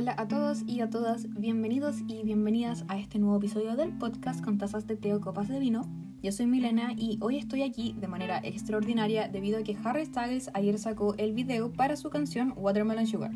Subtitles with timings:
[0.00, 4.42] Hola a todos y a todas, bienvenidos y bienvenidas a este nuevo episodio del podcast
[4.42, 5.82] con tazas de té o copas de vino.
[6.22, 10.48] Yo soy Milena y hoy estoy aquí de manera extraordinaria debido a que Harry Styles
[10.54, 13.32] ayer sacó el video para su canción Watermelon Sugar.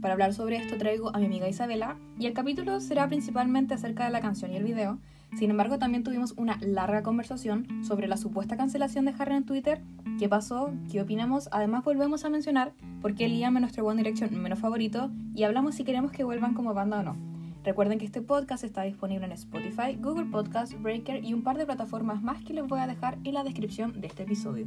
[0.00, 4.06] Para hablar sobre esto traigo a mi amiga Isabela y el capítulo será principalmente acerca
[4.06, 4.98] de la canción y el video,
[5.36, 9.82] sin embargo, también tuvimos una larga conversación sobre la supuesta cancelación de Harry en Twitter,
[10.18, 14.36] qué pasó, qué opinamos, además volvemos a mencionar por qué Liam es nuestro One Direction
[14.42, 17.16] menos favorito y hablamos si queremos que vuelvan como banda o no.
[17.64, 21.66] Recuerden que este podcast está disponible en Spotify, Google Podcast, Breaker y un par de
[21.66, 24.64] plataformas más que les voy a dejar en la descripción de este episodio.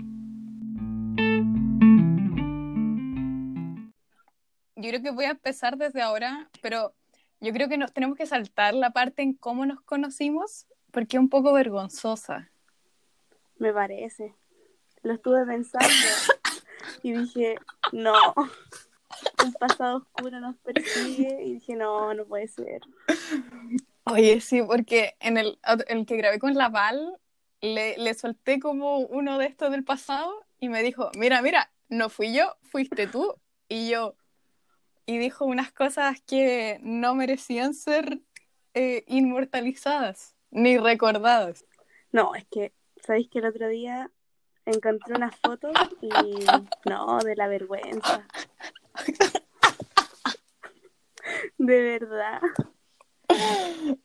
[4.75, 6.93] Yo creo que voy a empezar desde ahora, pero
[7.41, 11.21] yo creo que nos tenemos que saltar la parte en cómo nos conocimos, porque es
[11.21, 12.51] un poco vergonzosa.
[13.57, 14.35] Me parece.
[15.01, 15.87] Lo estuve pensando
[17.03, 17.55] y dije,
[17.91, 18.13] no,
[19.43, 22.81] un pasado oscuro nos persigue y dije, no, no puede ser.
[24.03, 27.17] Oye, sí, porque en el, el que grabé con la Val,
[27.61, 32.09] le, le solté como uno de estos del pasado y me dijo, mira, mira, no
[32.09, 33.35] fui yo, fuiste tú.
[33.67, 34.15] Y yo,
[35.11, 38.21] y dijo unas cosas que no merecían ser
[38.73, 41.65] eh, inmortalizadas ni recordadas.
[42.13, 42.71] No, es que,
[43.05, 44.09] ¿sabéis que el otro día
[44.65, 46.09] encontré unas fotos y
[46.89, 48.25] no, de la vergüenza.
[51.57, 52.41] De verdad.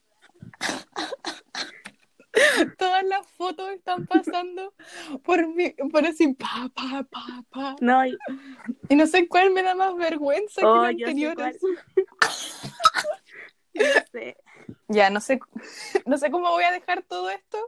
[2.79, 4.75] Todas las fotos están pasando
[5.23, 7.77] por mí, por así, pa, pa, pa, pa.
[7.81, 8.17] No, y,
[8.89, 11.57] Y no sé cuál me da más vergüenza Oh, que yo la anterior.
[13.75, 14.39] Yo sé.
[14.89, 15.39] Ya, no sé,
[16.07, 17.59] no sé cómo voy a dejar todo esto,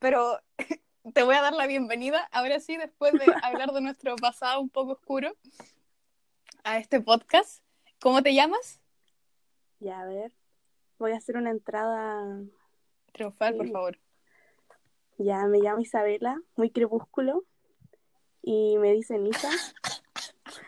[0.00, 0.40] pero
[1.14, 4.68] te voy a dar la bienvenida, ahora sí, después de hablar de nuestro pasado un
[4.68, 5.36] poco oscuro,
[6.64, 7.62] a este podcast.
[8.00, 8.80] ¿Cómo te llamas?
[9.78, 10.32] Ya, a ver.
[10.98, 12.40] Voy a hacer una entrada.
[13.16, 13.72] Triunfal, por Sí.
[13.72, 13.98] favor.
[15.18, 17.44] Ya, me llamo Isabela, muy crepúsculo.
[18.42, 19.50] Y me dicen Isa.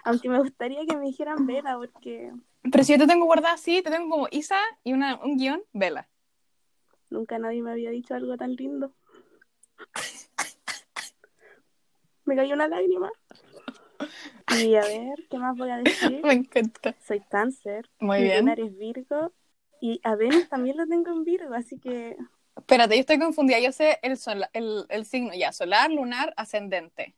[0.05, 2.33] Aunque me gustaría que me dijeran Vela, porque
[2.73, 5.63] Pero si yo te tengo guardada así, te tengo como Isa y una, un guion,
[5.73, 6.09] Vela.
[7.11, 8.93] nunca nadie me había dicho algo tan lindo.
[12.25, 13.11] Me cayó una lágrima.
[14.63, 16.21] Y a ver, ¿qué más voy a decir?
[16.25, 16.95] Me encanta.
[17.07, 17.89] Soy cáncer.
[18.01, 18.39] Muy mi bien.
[18.41, 19.33] lunar es Virgo.
[19.81, 22.17] Y a Venus también lo tengo en Virgo, así que
[22.59, 23.59] Espérate, yo estoy confundida.
[23.61, 27.15] Yo sé el, sol- el, el signo ya, solar, lunar, ascendente.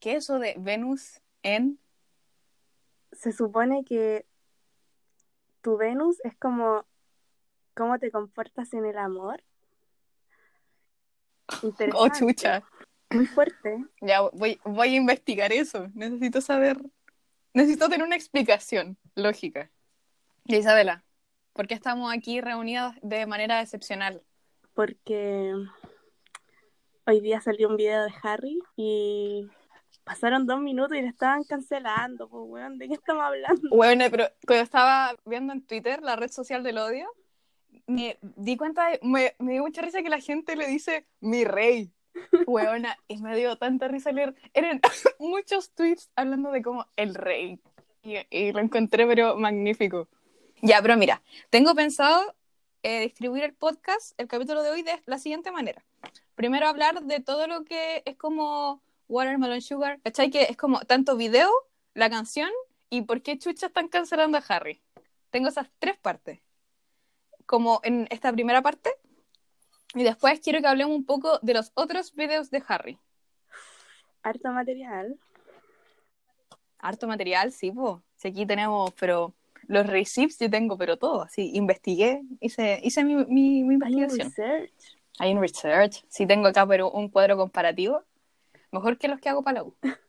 [0.00, 1.78] ¿Qué es eso de Venus en
[3.12, 4.26] se supone que
[5.62, 6.84] tu Venus es como
[7.74, 9.42] cómo te comportas en el amor.
[11.94, 12.62] Oh, chucha.
[13.10, 13.84] Muy fuerte.
[14.00, 15.88] Ya voy, voy a investigar eso.
[15.94, 16.78] Necesito saber.
[17.54, 19.70] Necesito tener una explicación lógica.
[20.44, 21.04] Isabela,
[21.52, 24.22] ¿por qué estamos aquí reunidas de manera excepcional?
[24.76, 25.54] Porque
[27.06, 29.48] hoy día salió un video de Harry y
[30.04, 32.28] pasaron dos minutos y le estaban cancelando.
[32.28, 33.70] Pues, weón, ¿de qué estamos hablando?
[33.70, 37.08] Bueno, pero cuando estaba viendo en Twitter la red social del odio,
[37.86, 41.90] me di cuenta, me, me dio mucha risa que la gente le dice mi rey.
[42.46, 44.34] Weona, y me dio tanta risa leer.
[44.52, 44.82] Eran
[45.18, 47.58] muchos tweets hablando de como el rey.
[48.02, 50.06] Y, y lo encontré, pero magnífico.
[50.60, 52.34] Ya, pero mira, tengo pensado
[52.86, 55.84] eh, distribuir el podcast, el capítulo de hoy, de la siguiente manera.
[56.36, 60.30] Primero hablar de todo lo que es como Watermelon Sugar, ¿cachai?
[60.30, 61.50] Que es como tanto video,
[61.94, 62.48] la canción
[62.88, 64.80] y por qué chucha están cancelando a Harry.
[65.30, 66.38] Tengo esas tres partes.
[67.44, 68.94] Como en esta primera parte.
[69.94, 73.00] Y después quiero que hablemos un poco de los otros videos de Harry.
[74.22, 75.18] Harto material.
[76.78, 78.00] Harto material, sí, pues.
[78.14, 79.34] Si aquí tenemos, pero
[79.68, 81.22] los receipts yo tengo, pero todo.
[81.22, 84.28] Así, investigué, hice, hice mi, mi, mi Hay un investigación.
[84.28, 84.72] research.
[85.18, 86.04] Hay un research.
[86.08, 88.02] Sí, tengo acá, pero un cuadro comparativo.
[88.70, 89.74] Mejor que los que hago para la U.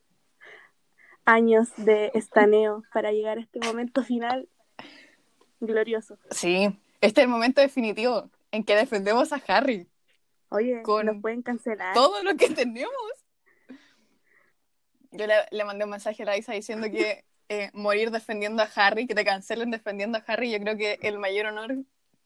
[1.26, 4.48] Años de estaneo para llegar a este momento final
[5.60, 6.18] glorioso.
[6.32, 9.88] Sí, este es el momento definitivo en que defendemos a Harry.
[10.50, 11.94] Oye, Con nos pueden cancelar.
[11.94, 12.92] Todo lo que tenemos.
[15.12, 18.70] Yo le, le mandé un mensaje a la Isa diciendo que eh, morir defendiendo a
[18.76, 21.76] Harry, que te cancelen defendiendo a Harry, yo creo que el mayor honor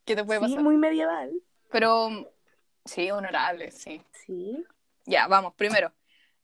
[0.06, 0.64] que te puede Sí, pasar.
[0.64, 1.32] muy medieval.
[1.70, 2.10] Pero
[2.86, 4.02] sí, honorable, sí.
[4.26, 4.64] Sí.
[5.06, 5.94] Ya, vamos, primero,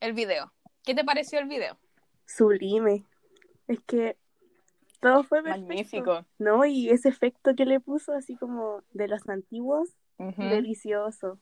[0.00, 0.52] el video.
[0.84, 1.78] ¿Qué te pareció el video?
[2.26, 3.04] Sublime.
[3.66, 4.16] Es que
[5.00, 5.68] todo fue perfecto.
[5.68, 6.26] Magnífico.
[6.38, 11.38] No, y ese efecto que le puso, así como de los antiguos, delicioso.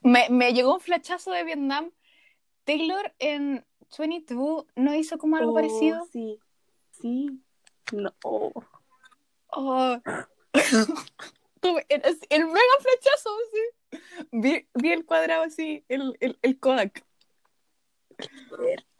[0.00, 1.90] me, me llegó un flechazo de Vietnam.
[2.64, 3.64] Taylor en
[3.98, 6.04] 22 no hizo como algo Oh, parecido.
[6.12, 6.38] Sí,
[7.00, 7.40] sí.
[7.92, 8.12] No.
[9.52, 9.96] Oh.
[11.60, 13.98] Tuve- el, el mega flechazo, sí.
[14.32, 17.04] Vi, vi el cuadrado así, el, el, el Kodak.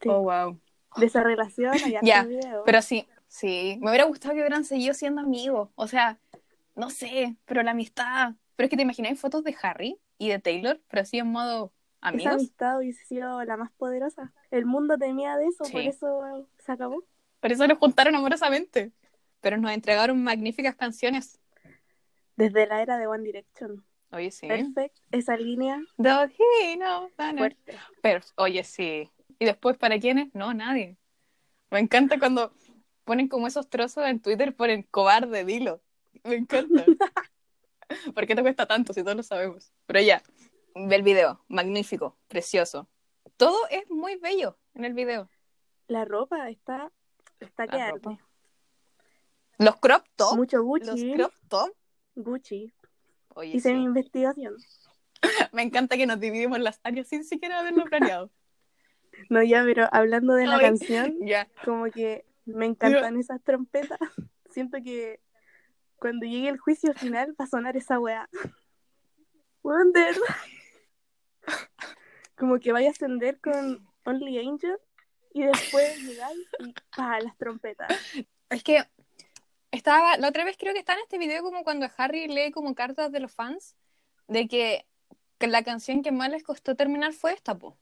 [0.07, 0.61] Oh, wow.
[0.97, 2.65] De esa relación Ya, video.
[2.65, 3.79] Pero sí, sí.
[3.81, 5.71] Me hubiera gustado que hubieran seguido siendo amigos.
[5.75, 6.19] O sea,
[6.75, 8.33] no sé, pero la amistad.
[8.57, 11.73] Pero es que te imagináis fotos de Harry y de Taylor, pero así en modo
[12.01, 12.35] Esa amigos.
[12.35, 14.33] amistad hubiese sido la más poderosa.
[14.51, 15.73] El mundo temía de eso, Sí.
[15.73, 17.05] por eso se acabó.
[17.41, 18.93] Por eso los juntaron amorosamente.
[19.41, 21.41] Pero nos entregaron magníficas canciones.
[22.37, 23.85] Desde la era de One Direction.
[24.13, 24.49] Oye, sí.
[24.49, 27.09] Perfect, esa línea Don't he na.
[27.37, 27.79] fuerte.
[28.03, 29.11] Pero, oye, sí.
[29.39, 30.35] ¿Y después para quiénes?
[30.35, 30.97] No, nadie.
[31.71, 32.53] Me encanta cuando
[33.05, 35.81] ponen como esos trozos en Twitter, ponen cobarde, dilo.
[36.25, 36.85] Me encanta.
[38.15, 39.73] ¿Por qué te cuesta tanto si todos lo sabemos?
[39.87, 40.23] Pero ya,
[40.75, 41.45] ve el video.
[41.49, 42.89] Magnífico, precioso.
[43.37, 45.31] Todo es muy bello en el video.
[45.87, 46.93] La ropa está,
[47.41, 48.19] está que ropa.
[49.59, 50.37] Los crop top.
[50.37, 51.73] Mucho Los Gucci, crop top.
[52.15, 52.73] Gucci.
[53.35, 53.75] Oye, Hice sí.
[53.75, 54.57] mi investigación.
[55.53, 58.31] Me encanta que nos dividimos las áreas sin siquiera haberlo planeado.
[59.29, 61.47] No, ya, pero hablando de la Ay, canción, Ya.
[61.65, 63.99] como que me encantan esas trompetas.
[64.49, 65.21] Siento que
[65.97, 68.31] cuando llegue el juicio final va a sonar esa weá.
[69.63, 70.17] Wonder.
[72.35, 74.79] Como que vaya a ascender con Only Angel
[75.33, 77.89] y después llegar y pa, las trompetas.
[78.51, 78.85] Es que
[79.71, 82.75] estaba, la otra vez creo que está en este video como cuando Harry lee como
[82.75, 83.77] cartas de los fans
[84.27, 84.87] de que,
[85.39, 87.77] que la canción que más les costó terminar fue esta, po.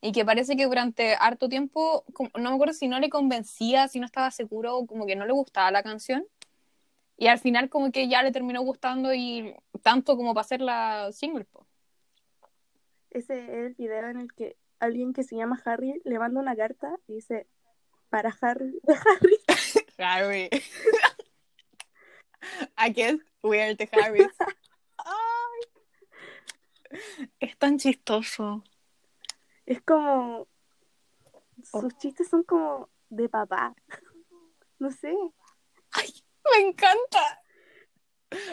[0.00, 3.86] Y que parece que durante harto tiempo, como- no me acuerdo si no le convencía,
[3.86, 6.26] si no estaba seguro, o como que no le gustaba la canción.
[7.16, 11.12] Y al final como que ya le terminó gustando y tanto como para hacer la
[11.12, 11.66] single, po.
[13.10, 16.56] Ese es el video en el que alguien que se llama Harry le manda una
[16.56, 17.46] carta y dice
[18.10, 19.38] para Harry, de Harry.
[19.98, 20.50] Harry.
[22.76, 24.22] Against Weird the Harry.
[24.98, 25.60] Ay.
[27.40, 28.64] Es tan chistoso.
[29.66, 30.48] Es como
[31.70, 31.80] Oh.
[31.82, 33.76] sus chistes son como de papá.
[34.80, 35.12] No sé.
[35.14, 37.40] Me encanta.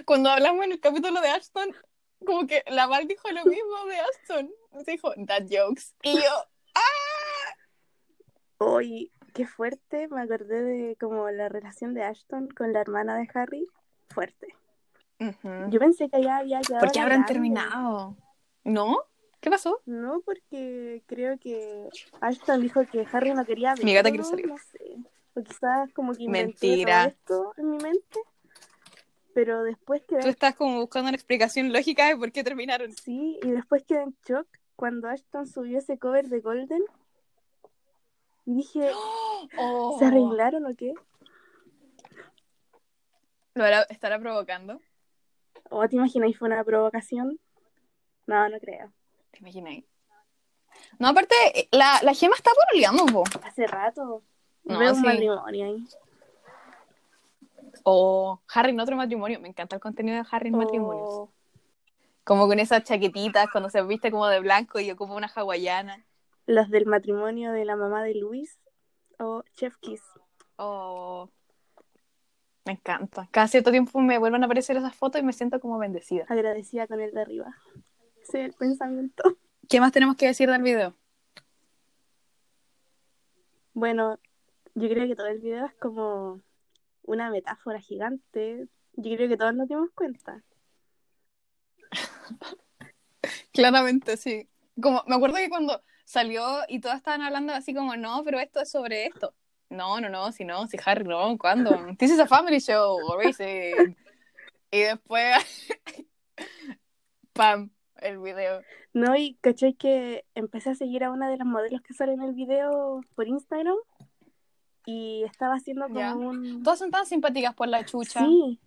[0.05, 1.75] Cuando hablamos en el capítulo de Ashton,
[2.25, 4.51] como que la Val dijo lo mismo de Ashton.
[4.85, 5.93] Dijo, that jokes.
[6.03, 6.45] Y yo,
[8.61, 13.27] Hoy, qué fuerte, me acordé de como la relación de Ashton con la hermana de
[13.33, 13.65] Harry.
[14.09, 14.47] Fuerte.
[15.19, 16.81] Yo pensé que ya había quedado.
[16.85, 17.33] ¿por qué habrán grande.
[17.33, 18.17] terminado?
[18.63, 18.97] ¿No?
[19.39, 19.81] ¿Qué pasó?
[19.85, 21.87] No, porque creo que
[22.19, 23.85] Ashton dijo que Harry no quería verlo.
[23.85, 24.47] Mi gata quiere salir.
[24.47, 24.97] No sé.
[25.35, 27.15] O quizás como que inventé Mentira.
[27.25, 28.19] todo esto en mi mente.
[29.39, 32.91] Pero después quedé Tú estás como buscando una explicación lógica de por qué terminaron.
[32.91, 34.45] Sí, y después quedé en shock
[34.75, 36.83] cuando Ashton subió ese cover de Golden.
[38.45, 38.91] Y dije,
[39.57, 39.95] Oh.
[39.97, 40.93] ¿se arreglaron o qué?
[43.53, 44.81] ¿Lo estará provocando?
[45.69, 47.39] ¿O te imagináis fue una provocación?
[48.27, 48.91] No, no creo.
[49.31, 49.85] ¿Te imagináis?
[50.99, 51.35] No, aparte,
[51.71, 53.23] la, la gema está pololeando, po.
[53.45, 54.21] Hace rato.
[54.65, 55.05] No, Veo un sí.
[55.05, 55.87] matrimonio ahí.
[57.83, 59.39] O Harry en otro matrimonio.
[59.39, 61.09] Me encanta el contenido de Harry en matrimonios.
[61.09, 61.31] O
[62.23, 66.05] Como con esas chaquetitas, cuando se viste como de blanco y ocupa una hawaiana.
[66.45, 68.59] los del matrimonio de la mamá de Luis.
[69.19, 70.01] O Chef Kiss.
[70.57, 71.29] Oh.
[72.65, 73.27] Me encanta.
[73.31, 76.25] Cada cierto tiempo me vuelven a aparecer esas fotos y me siento como bendecida.
[76.29, 77.55] Agradecida con el de arriba.
[78.21, 79.37] Ese es el pensamiento.
[79.67, 80.93] ¿Qué más tenemos que decir del video?
[83.73, 84.19] Bueno,
[84.75, 86.41] yo creo que todo el video es como
[87.09, 88.67] una metáfora gigante.
[88.93, 90.43] Yo creo que todos nos dimos cuenta.
[93.51, 94.47] Claramente, sí.
[94.81, 98.61] Como, me acuerdo que cuando salió y todas estaban hablando así como, no, pero esto
[98.61, 99.33] es sobre esto.
[99.69, 101.71] No, no, no, si no, si Harry, no, ¿cuándo?
[101.97, 103.95] This is a family show, racing.
[104.71, 105.35] Y después,
[107.33, 108.61] pam, el video.
[108.93, 112.21] No, y caché que empecé a seguir a una de las modelos que sale en
[112.21, 113.77] el video por Instagram
[114.91, 116.15] y estaba haciendo como Ya.
[116.15, 116.63] un...
[116.63, 118.25] Todas son tan simpáticas por la chucha.
[118.25, 118.59] Sí,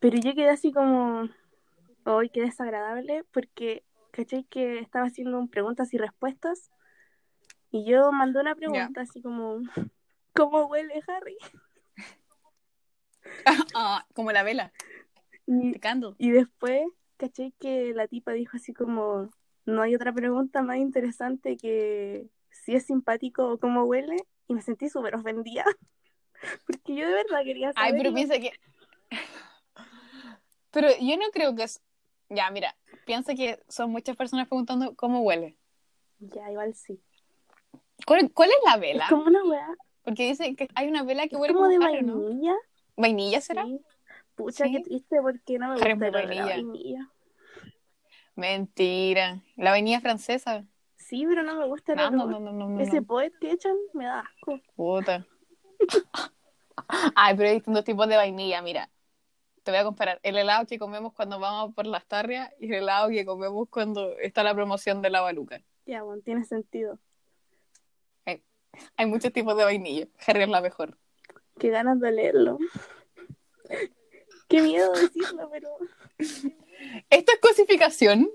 [0.00, 1.28] pero yo quedé así como...
[2.04, 6.70] Hoy qué desagradable porque caché que estaba haciendo un preguntas y respuestas
[7.70, 9.60] y yo mandé una pregunta así como...
[10.34, 11.36] ¿Cómo huele Harry?
[13.74, 14.72] Ah, como la vela,
[15.46, 15.78] Y,
[16.16, 16.86] y después
[17.18, 19.30] caché que la tipa dijo así como...
[19.64, 24.16] No hay otra pregunta más interesante que si es simpático o cómo huele
[24.48, 25.64] y me sentí súper ofendida.
[26.66, 27.94] Porque yo de verdad quería saber.
[27.94, 28.52] Ay, pero piensa que.
[30.70, 31.80] Pero yo no creo que es.
[32.28, 32.76] Ya, mira,
[33.06, 35.56] piensa que son muchas personas preguntando cómo huele.
[36.18, 37.00] Ya, igual sí.
[38.06, 39.04] ¿Cuál, cuál es la vela?
[39.04, 39.66] Es como una weá.
[40.02, 42.20] Porque dice que hay una vela que Es huele como de Harry, ¿no?
[42.20, 42.54] vainilla.
[42.96, 43.64] ¿Vainilla será?
[43.64, 43.80] sí.
[44.34, 44.72] Pucha, ¿Sí?
[44.72, 46.44] qué triste porque no me gusta es el muy olor a vainilla.
[46.54, 47.10] vainilla.
[48.36, 49.42] Mentira.
[49.56, 50.64] La vainilla francesa.
[51.08, 52.80] Sí, pero no me gusta el No, no, no.
[52.80, 54.60] Ese poet que echan me da asco.
[54.76, 55.26] Puta.
[57.16, 58.90] Ay, pero hay distintos tipos de vainilla, mira.
[59.62, 62.82] Te voy a comparar el helado que comemos cuando vamos por las tarrias y el
[62.82, 65.62] helado que comemos cuando está la promoción de la baluca.
[65.86, 66.98] Ya, bueno, tiene sentido.
[68.96, 70.06] Hay muchos tipos de vainilla.
[70.26, 70.98] Harry es la mejor.
[71.58, 72.58] Qué ganas de leerlo.
[74.46, 75.70] Qué miedo decirlo, pero,
[77.10, 78.30] ¿Esto es cosificación?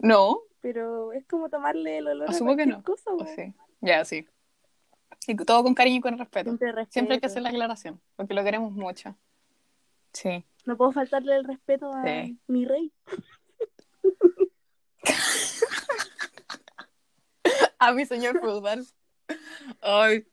[0.00, 0.47] No.
[0.60, 2.82] Pero es como tomarle el olor Asumo a que cualquier no.
[2.84, 3.10] cosa.
[3.12, 3.26] ¿O po.
[3.26, 3.54] sí?
[3.80, 4.26] Ya, sí.
[5.26, 6.50] Y todo con cariño y con respeto.
[6.50, 6.92] Siempre respeto.
[6.92, 9.16] Siempre hay que hacer la aclaración, porque lo queremos mucho.
[10.12, 10.44] Sí.
[10.64, 12.38] No puedo faltarle el respeto a Sí.
[12.46, 12.92] mi rey.
[17.78, 18.84] A mi señor feudal.
[19.80, 20.26] Ay.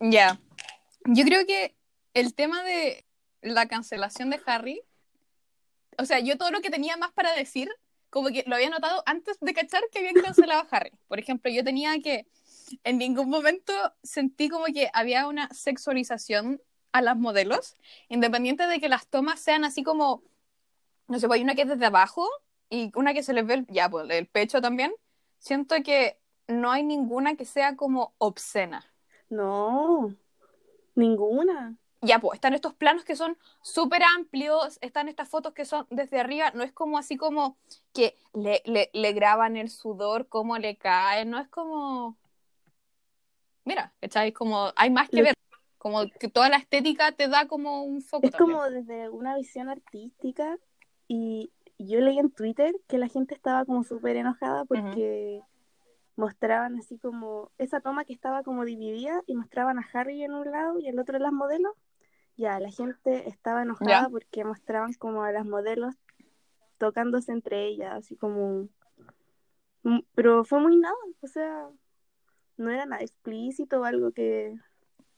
[0.00, 0.40] Ya.
[1.04, 1.74] Yo creo que
[2.14, 3.04] el tema de
[3.42, 4.82] la cancelación de Harry,
[5.98, 7.68] o sea, yo todo lo que tenía más para decir,
[8.10, 10.92] como que lo había notado antes de cachar que habían cancelado a Harry.
[11.08, 12.26] Por ejemplo, yo tenía que,
[12.84, 13.72] en ningún momento
[14.02, 16.60] sentí como que había una sexualización
[16.92, 17.76] a las modelos,
[18.08, 20.22] independiente de que las tomas sean así como,
[21.06, 22.26] no sé, pues hay una que es desde abajo
[22.70, 24.92] y una que se les ve, ya, pues el pecho también.
[25.38, 28.84] Siento que no hay ninguna que sea como obscena.
[29.28, 30.14] No,
[30.94, 31.76] ninguna.
[32.00, 36.20] Ya, pues, están estos planos que son súper amplios, están estas fotos que son desde
[36.20, 37.56] arriba, no es como así como
[37.92, 42.16] que le, le, le graban el sudor, cómo le cae, no es como...
[43.64, 44.32] Mira, ¿cachai?
[44.32, 45.34] Como hay más que ver,
[45.76, 48.58] como que toda la estética te da como un foco Es también.
[48.58, 50.56] como desde una visión artística
[51.06, 55.42] y yo leí en Twitter que la gente estaba como súper enojada porque
[56.16, 60.50] mostraban así como esa toma que estaba como dividida y mostraban a Harry en un
[60.50, 61.72] lado y el otro las modelos.
[62.38, 64.08] Ya, la gente estaba enojada Ya.
[64.08, 65.96] porque mostraban como a las modelos
[66.78, 68.68] tocándose entre ellas, así como...
[69.82, 71.68] Mm, Pero fue muy nada, o sea,
[72.56, 74.54] no era nada explícito o algo que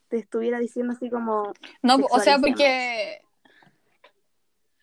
[0.07, 1.53] te estuviera diciendo así como...
[1.83, 3.21] No, o sea, porque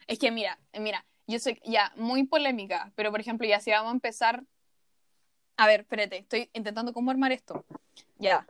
[0.06, 3.90] es que mira, mira, yo soy ya muy polémica, pero por ejemplo, ya si vamos
[3.90, 4.44] a empezar,
[5.56, 7.64] a ver, espérate, estoy intentando cómo armar esto.
[8.16, 8.46] Ya.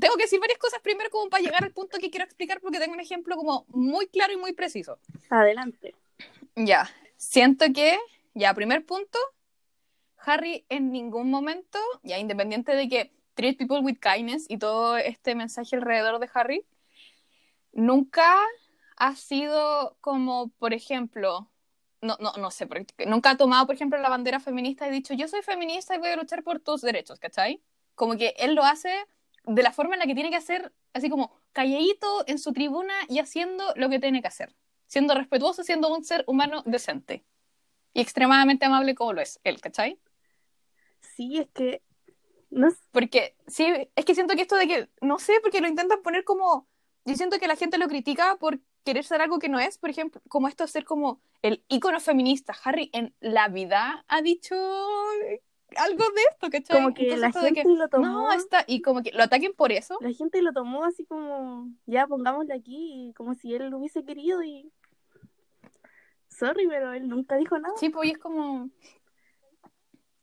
[0.00, 2.78] Tengo que decir varias cosas primero como para llegar al punto que quiero explicar porque
[2.78, 4.98] tengo un ejemplo como muy claro y muy preciso.
[5.30, 5.94] Adelante.
[6.56, 7.98] Ya, siento que,
[8.34, 9.18] ya, primer punto,
[10.18, 15.34] Harry en ningún momento, ya independiente de que treat people with kindness y todo este
[15.34, 16.64] mensaje alrededor de Harry,
[17.72, 18.36] nunca
[18.96, 21.50] ha sido como, por ejemplo,
[22.00, 22.68] no, no, no sé,
[23.06, 26.10] nunca ha tomado, por ejemplo, la bandera feminista y dicho, yo soy feminista y voy
[26.10, 27.62] a luchar por tus derechos, ¿cachai?
[27.94, 28.92] Como que él lo hace
[29.44, 32.94] de la forma en la que tiene que hacer, así como calladito en su tribuna
[33.08, 34.54] y haciendo lo que tiene que hacer
[34.86, 37.24] siendo respetuoso, siendo un ser humano decente
[37.92, 39.98] y extremadamente amable como lo es él, ¿cachai?
[41.00, 41.82] Sí, es que
[42.50, 45.66] no sé, Porque sí, es que siento que esto de que, no sé, porque lo
[45.66, 46.68] intentan poner como,
[47.04, 49.90] yo siento que la gente lo critica por querer ser algo que no es, por
[49.90, 52.54] ejemplo, como esto de ser como el ícono feminista.
[52.62, 54.54] Harry en la vida ha dicho
[55.76, 56.82] algo de esto, ¿cachai?
[56.82, 59.54] como que Entonces la gente que, lo tomó, no, está, y como que lo ataquen
[59.54, 59.98] por eso.
[60.00, 64.04] la gente lo tomó así como, ya pongámosle aquí, y como si él lo hubiese
[64.04, 64.72] querido y
[66.28, 67.74] sorry, pero él nunca dijo nada.
[67.78, 68.70] Sí, pues y es como.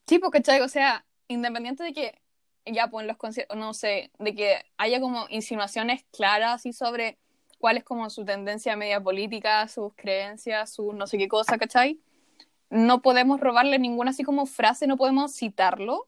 [0.07, 0.61] Sí, pues, ¿cachai?
[0.61, 2.21] O sea, independiente de que
[2.65, 7.17] ya, pues en los conciertos, no sé, de que haya como insinuaciones claras y sobre
[7.57, 11.99] cuál es como su tendencia media política, sus creencias, su no sé qué cosa, ¿cachai?
[12.71, 16.07] No podemos robarle ninguna así como frase, no podemos citarlo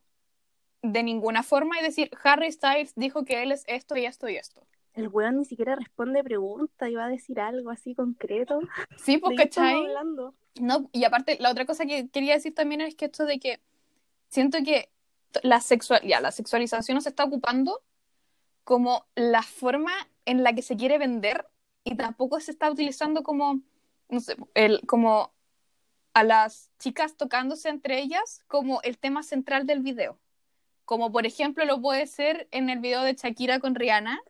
[0.82, 4.38] de ninguna forma y decir, Harry Styles dijo que él es esto y esto y
[4.38, 4.66] esto.
[4.94, 8.60] El weón ni siquiera responde preguntas y va a decir algo así concreto.
[8.98, 9.86] Sí, pues, ¿De qué estamos ¿cachai?
[9.86, 10.36] hablando?
[10.60, 13.60] No, y aparte, la otra cosa que quería decir también es que esto de que
[14.30, 14.90] siento que
[15.42, 17.82] la, sexual, ya, la sexualización se está ocupando
[18.64, 19.92] como la forma
[20.26, 21.48] en la que se quiere vender
[21.84, 23.62] y tampoco se está utilizando como,
[24.10, 25.34] no sé, el, como
[26.14, 30.20] a las chicas tocándose entre ellas como el tema central del video.
[30.86, 34.22] Como por ejemplo lo puede ser en el video de Shakira con Rihanna,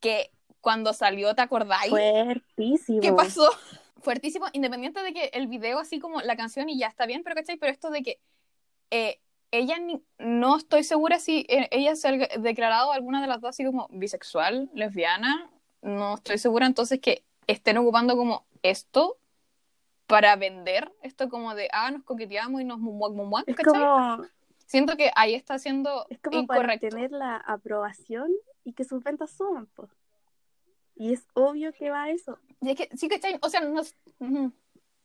[0.00, 0.30] que
[0.60, 1.90] cuando salió, ¿te acordáis?
[1.90, 3.00] Fuertísimo.
[3.00, 3.48] ¿Qué pasó?
[4.02, 7.34] Fuertísimo, independiente de que el video, así como la canción, y ya está bien, pero
[7.34, 7.56] ¿cachai?
[7.56, 8.20] Pero esto de que
[8.90, 9.20] eh,
[9.50, 13.50] ella ni- no estoy segura si eh, ella se ha declarado alguna de las dos
[13.50, 15.50] así como bisexual, lesbiana,
[15.82, 19.18] no estoy segura, entonces que estén ocupando como esto
[20.08, 23.80] para vender esto como de, ah, nos coqueteamos y nos mumuac, mumuac, Es ¿cachai?
[23.80, 24.26] como,
[24.66, 28.30] Siento que ahí está siendo es como para tener la aprobación
[28.64, 29.90] y que sus ventas suban, pues.
[30.94, 32.38] Y es obvio que va a eso.
[32.60, 33.38] Y es que, sí, ¿cachai?
[33.40, 33.82] O sea, no,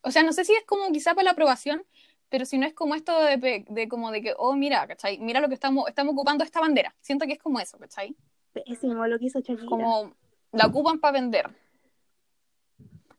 [0.02, 1.84] o sea, no sé si es como quizá para la aprobación,
[2.30, 5.18] pero si no es como esto de, de como de que, oh, mira, ¿cachai?
[5.20, 6.96] Mira lo que estamos, estamos ocupando esta bandera.
[7.00, 8.16] Siento que es como eso, ¿cachai?
[8.54, 9.68] Pésimo lo que hizo Shakira.
[9.68, 10.14] Como
[10.52, 11.50] la ocupan para vender.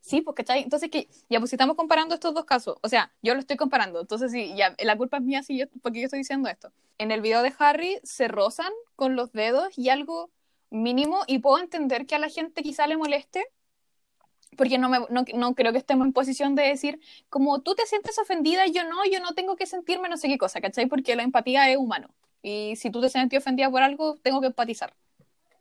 [0.05, 0.63] Sí, pues, ¿cachai?
[0.63, 3.57] Entonces, que ya, pues si estamos comparando estos dos casos, o sea, yo lo estoy
[3.57, 6.73] comparando, entonces sí, la culpa es mía si yo, porque yo estoy diciendo esto.
[6.99, 10.31] En el video de Harry se rozan con los dedos y algo
[10.69, 13.47] mínimo, y puedo entender que a la gente quizá le moleste,
[14.59, 17.87] porque no, me, no, no creo que estemos en posición de decir, como tú te
[17.87, 20.85] sientes ofendida yo no, yo no tengo que sentirme no sé qué cosa, ¿cachai?
[20.87, 22.09] Porque la empatía es humano.
[22.43, 24.93] Y si tú te sientes ofendida por algo, tengo que empatizar.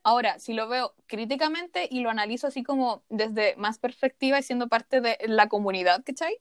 [0.03, 4.67] Ahora, si lo veo críticamente y lo analizo así como desde más perspectiva y siendo
[4.67, 6.37] parte de la comunidad, ¿cachai?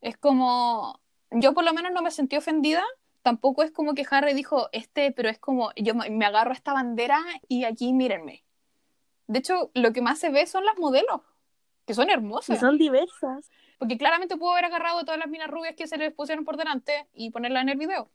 [0.00, 1.00] Es como,
[1.32, 2.84] yo por lo menos no me sentí ofendida,
[3.22, 6.72] tampoco es como que Harry dijo, este, pero es como, yo me agarro a esta
[6.72, 8.44] bandera y aquí mírenme.
[9.26, 11.22] De hecho, lo que más se ve son las modelos,
[11.86, 12.60] que son Y hermosas.
[12.60, 13.50] son diversas.
[13.78, 17.08] Porque claramente pudo haber agarrado todas las minas rubias que se les pusieron por delante
[17.12, 18.08] y ponerla en el video.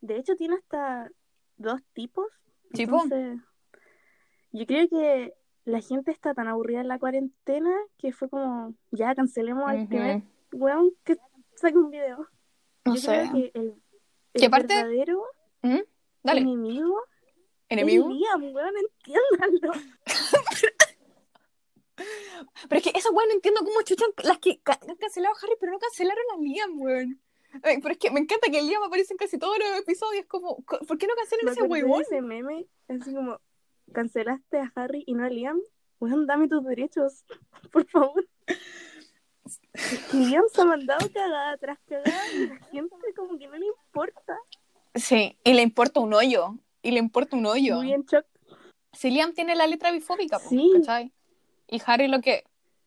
[0.00, 1.08] De hecho, tiene hasta
[1.56, 2.26] dos tipos.
[2.74, 3.04] Sí, po.
[3.04, 3.38] Entonces,
[4.52, 9.14] yo creo que la gente está tan aburrida en la cuarentena que fue como, ya
[9.14, 9.88] cancelemos al Ujú.
[9.88, 11.16] primer weón que
[11.54, 12.26] saque un video.
[12.84, 13.06] No yo sé.
[13.30, 13.74] creo que el,
[14.34, 15.22] el Que aparte- verdadero
[15.62, 15.78] ¿Mm?
[16.22, 17.00] Dale, enemigo,
[17.68, 18.08] enemigo.
[18.08, 19.72] Liam, weón, entiéndanlo.
[22.68, 25.72] Pero es que eso, bueno, entiendo cómo chuchan las que han cancelado a Harry, pero
[25.72, 27.20] no cancelaron a Liam, weón.
[27.62, 30.26] Ay, pero es que me encanta que Liam aparece en casi todos los episodios.
[30.26, 32.02] Como, co- ¿por qué no cancelan ese huevón?
[32.02, 33.40] ese meme, así como,
[33.92, 35.58] cancelaste a Harry y no a Liam.
[36.00, 37.24] Weón, dame tus derechos,
[37.72, 38.24] por favor.
[40.12, 44.36] Liam se ha mandado cagada tras cagada y la gente como que no le importa.
[44.94, 46.54] Sí, y le importa un hoyo.
[46.82, 47.76] Y le importa un hoyo.
[47.76, 48.24] Muy en shock.
[48.92, 50.70] Si Liam tiene la letra bifóbica, Sí.
[50.76, 51.12] ¿cachai?
[51.68, 52.44] Y Harry lo que...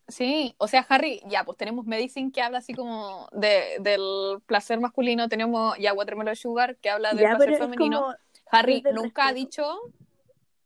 [0.08, 4.80] Sí, o sea, Harry, ya, pues tenemos Medicine que habla así como de, del placer
[4.80, 8.00] masculino, tenemos ya Watermelon Sugar que habla del Ya, placer femenino.
[8.02, 8.14] como,
[8.50, 9.34] Harry nunca ha respeto.
[9.34, 9.80] dicho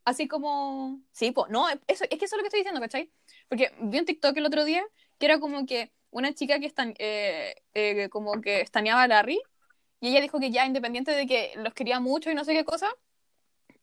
[0.07, 3.13] así como sí, pues no, eso, es que eso es lo que estoy diciendo, ¿cachai?
[3.49, 4.83] Porque vi un TikTok el otro día
[5.19, 9.41] que era como que una chica que estan, eh, eh, como que estaneaba a Larry
[10.01, 12.65] y ella dijo que ya independiente de que los quería mucho y no sé qué
[12.65, 12.89] cosa,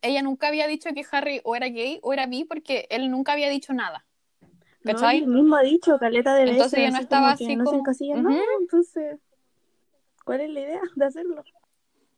[0.01, 3.33] ella nunca había dicho que Harry o era gay o era bi porque él nunca
[3.33, 4.05] había dicho nada.
[4.83, 5.17] no, ¿Cachai?
[5.19, 6.49] y él mismo ha dicho, caleta de.
[6.49, 8.29] Entonces ella no así estaba como así no se como- encasilla, Ujú.
[8.29, 9.19] no, entonces,
[10.25, 11.43] ¿cuál es la idea de hacerlo?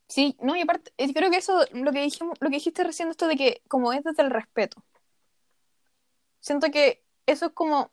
[0.08, 3.28] Sí, no, y aparte, creo que eso, lo que dijimos, lo que dijiste recién, esto
[3.28, 4.84] de que como es desde el respeto.
[6.40, 7.92] Siento que eso es como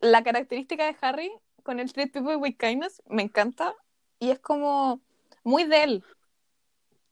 [0.00, 3.74] la característica de Harry con el Treat People with Kindness, me encanta,
[4.18, 5.00] y es como
[5.44, 6.04] muy de él.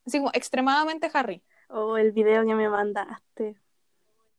[0.04, 1.42] Así como extremadamente Harry.
[1.68, 3.56] O el video que me mandaste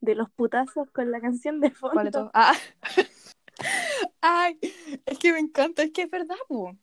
[0.02, 2.32] de los putazos con la canción de fondo.
[2.34, 2.54] Ah.
[4.22, 4.60] Ay,
[5.06, 6.76] es que me encanta, es que es verdad, po.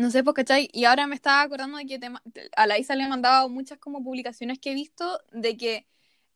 [0.00, 0.70] No sé, pues, ¿cachai?
[0.72, 2.08] Y ahora me estaba acordando de que te
[2.56, 5.86] a la Isa le he mandado muchas como publicaciones que he visto de que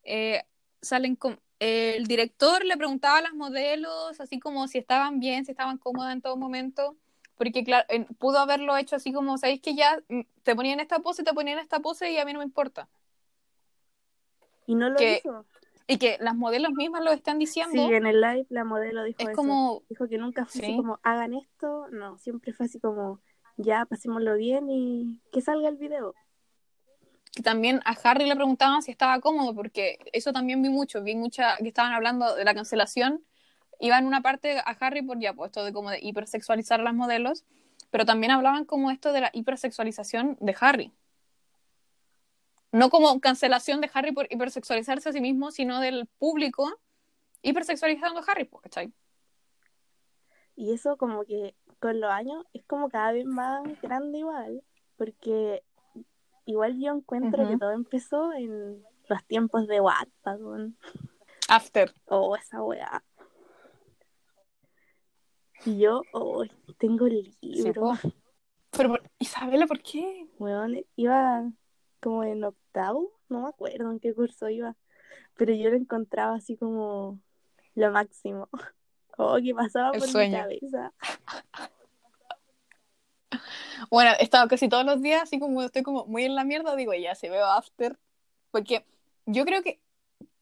[0.02, 0.42] eh,
[0.82, 1.40] salen con...
[1.60, 5.78] eh, el director le preguntaba a las modelos así como si estaban bien, si estaban
[5.78, 6.98] cómodas en todo momento,
[7.36, 7.86] porque claro,
[8.18, 11.58] pudo haberlo hecho así como, ¿sabéis que ya mm, te ponían esta pose, te ponían
[11.58, 12.86] esta pose y a mí no me importa?
[14.66, 15.46] Y no lo que hizo.
[15.86, 19.22] Y que las modelos mismas lo están diciendo, Sí, en el live la modelo dijo
[19.22, 19.36] es eso.
[19.36, 20.76] como, Dijo que nunca fue así Sí.
[20.76, 21.88] como, hagan esto.
[21.92, 23.20] No, siempre fue así como,
[23.56, 26.14] ya, pasémoslo bien y que salga el video.
[27.42, 31.56] también a Harry le preguntaban si estaba cómodo, porque eso también vi mucho, vi mucha
[31.56, 33.24] que estaban hablando de la cancelación,
[33.80, 36.84] iba en una parte a Harry por ya, pues esto de como de hipersexualizar a
[36.84, 37.44] las modelos,
[37.90, 40.92] pero también hablaban como esto de la hipersexualización de Harry.
[42.72, 46.80] No como cancelación de Harry por hipersexualizarse a sí mismo, sino del público
[47.42, 48.92] hipersexualizando a Harry, pues, ¿cachai?
[50.56, 54.62] Y eso como que con los años es como cada vez más grande igual,
[54.96, 55.62] porque
[56.46, 60.38] igual yo encuentro que todo empezó en los tiempos de Wattpad.
[61.48, 61.92] After.
[62.06, 63.04] oh, esa weá.
[65.66, 66.44] Y yo, oh,
[66.78, 67.92] tengo el libro.
[68.70, 70.28] Pero, por- Isabela, ¿por qué?
[70.38, 71.50] weón, iba
[72.00, 74.76] como en octavo, no me acuerdo en qué curso iba,
[75.36, 77.20] pero yo lo encontraba así como
[77.74, 78.48] lo máximo.
[79.18, 80.46] Oh, que pasaba El por sueño.
[80.48, 80.92] mi cabeza.
[83.90, 86.74] Bueno, he estado casi todos los días, así como estoy como muy en la mierda,
[86.76, 87.98] digo, ya, si veo After,
[88.50, 88.84] porque
[89.26, 89.80] yo creo que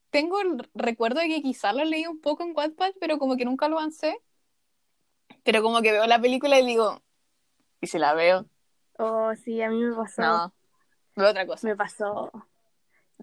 [0.09, 3.45] tengo el recuerdo de que quizás lo leí un poco en Wattpad, pero como que
[3.45, 4.17] nunca lo avancé,
[5.43, 7.01] pero como que veo la película y digo,
[7.81, 8.45] ¿y si la veo?
[8.99, 10.21] Oh, sí, a mí me pasó.
[10.21, 10.53] No,
[11.15, 11.67] veo otra cosa.
[11.67, 12.31] Me pasó.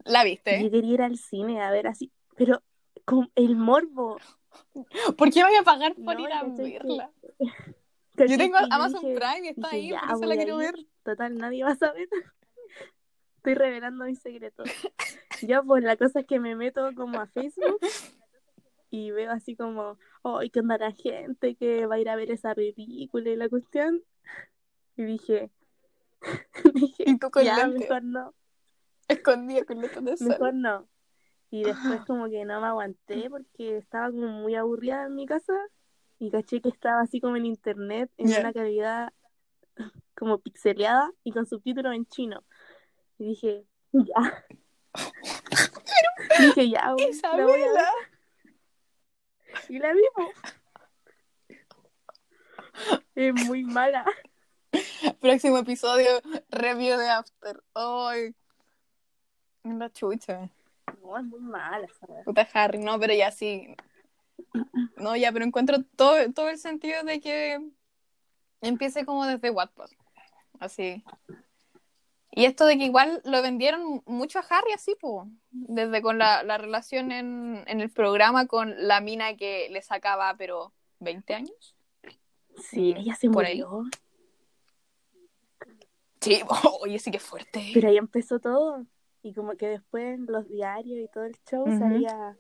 [0.05, 0.71] ¿La Yo viste?
[0.71, 2.63] quería ir al cine a ver así, pero
[3.05, 4.19] con el morbo.
[5.17, 7.11] ¿Por qué voy a pagar por No, ir a verla?
[8.17, 10.63] Que- Yo tengo Amazon dije- Prime y está dije, ahí, ya, por eso la quiero
[10.63, 10.73] ir.
[10.73, 10.87] ver.
[11.05, 12.09] Total, nadie va a saber.
[13.37, 14.69] Estoy revelando mis secretos.
[15.43, 17.79] Ya, pues la cosa es que me meto como a Facebook
[18.91, 22.31] y veo así como, ¡ay, qué onda la gente que va a ir a ver
[22.31, 24.03] esa película y la cuestión!
[24.97, 25.51] Y dije,
[26.75, 27.79] dije, Y tú con ya, lente.
[27.79, 28.35] mejor no,
[29.09, 30.61] Escondida con letras de mejor sol.
[30.61, 30.89] no.
[31.51, 35.55] Y después como que no me aguanté porque estaba como muy aburrida en mi casa
[36.21, 39.13] y caché que estaba así como en internet en una calidad
[40.17, 42.45] como pixeleada y con subtítulos en chino.
[43.19, 44.47] Y dije, ya.
[46.41, 47.15] dije, ya, la voy a ver.
[47.15, 47.93] Isabela.
[49.69, 50.35] Y la vimos.
[53.15, 54.05] Es muy mala.
[55.21, 57.63] Próximo episodio, review de After.
[57.75, 58.35] Ay.
[59.65, 60.51] La chucha.
[61.11, 62.25] No, es muy mala, ¿sabes?
[62.25, 63.75] Puta Harry, no, pero ya sí.
[64.97, 67.59] No, ya, pero encuentro todo, todo el sentido de que
[68.61, 69.89] empiece como desde Wattpad.
[70.59, 71.03] Así.
[72.33, 75.27] Y esto de que igual lo vendieron mucho a Harry así, pues.
[75.51, 80.35] Desde con la, la relación en, en el programa con la mina que le sacaba,
[80.37, 81.75] pero 20 años.
[82.59, 83.63] Sí, ella se Por ahí.
[83.63, 83.89] murió.
[86.21, 86.43] Sí,
[86.83, 87.71] oye, sí que fuerte.
[87.73, 88.85] Pero ahí empezó todo.
[89.23, 92.37] Y como que después en los diarios y todo el show salía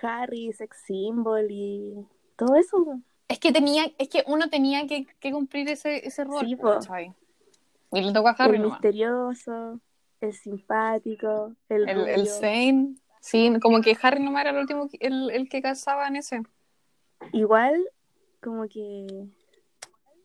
[0.00, 3.00] Harry, sex symbol y todo eso.
[3.28, 6.46] Es que tenía, es que uno tenía que, que cumplir ese, ese rol.
[6.46, 7.12] Sí.
[7.92, 8.78] Y le tocó a Harry el nomás.
[8.80, 9.80] misterioso,
[10.20, 12.26] el simpático, el, El, el.
[12.26, 12.96] Zane.
[13.20, 16.42] Sí, como que Harry nomás era el último, el, el que casaba en ese.
[17.32, 17.88] Igual,
[18.40, 19.06] como que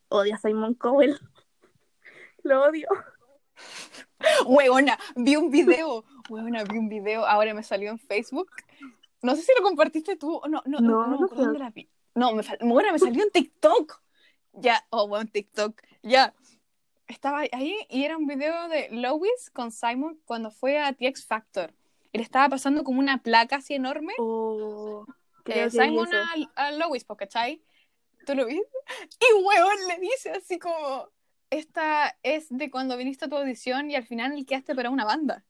[0.10, 1.18] odia a Simon Cowell.
[2.44, 2.88] Lo odio.
[4.46, 6.04] Huevona, vi un video.
[6.30, 7.26] Huevona, vi un video.
[7.26, 8.50] Ahora me salió en Facebook.
[9.22, 10.62] No sé si lo compartiste tú o no.
[10.66, 11.90] No, no, No, no, la vi.
[12.16, 14.02] No, me, sal- huevona, me salió en TikTok.
[14.54, 15.82] Ya, oh, bueno, TikTok.
[16.02, 16.34] Ya.
[17.08, 21.74] Estaba ahí y era un video de Lois con Simon cuando fue a TX Factor.
[22.12, 24.14] Y le estaba pasando como una placa así enorme.
[24.20, 27.62] O Eh, creo que vi Simon a, a Lois, ¿cachai?
[28.26, 28.68] ¿Tú lo viste?
[29.22, 31.08] Y huevón le dice así como,
[31.50, 35.44] esta es de cuando viniste a tu audición y al final quedaste para una banda.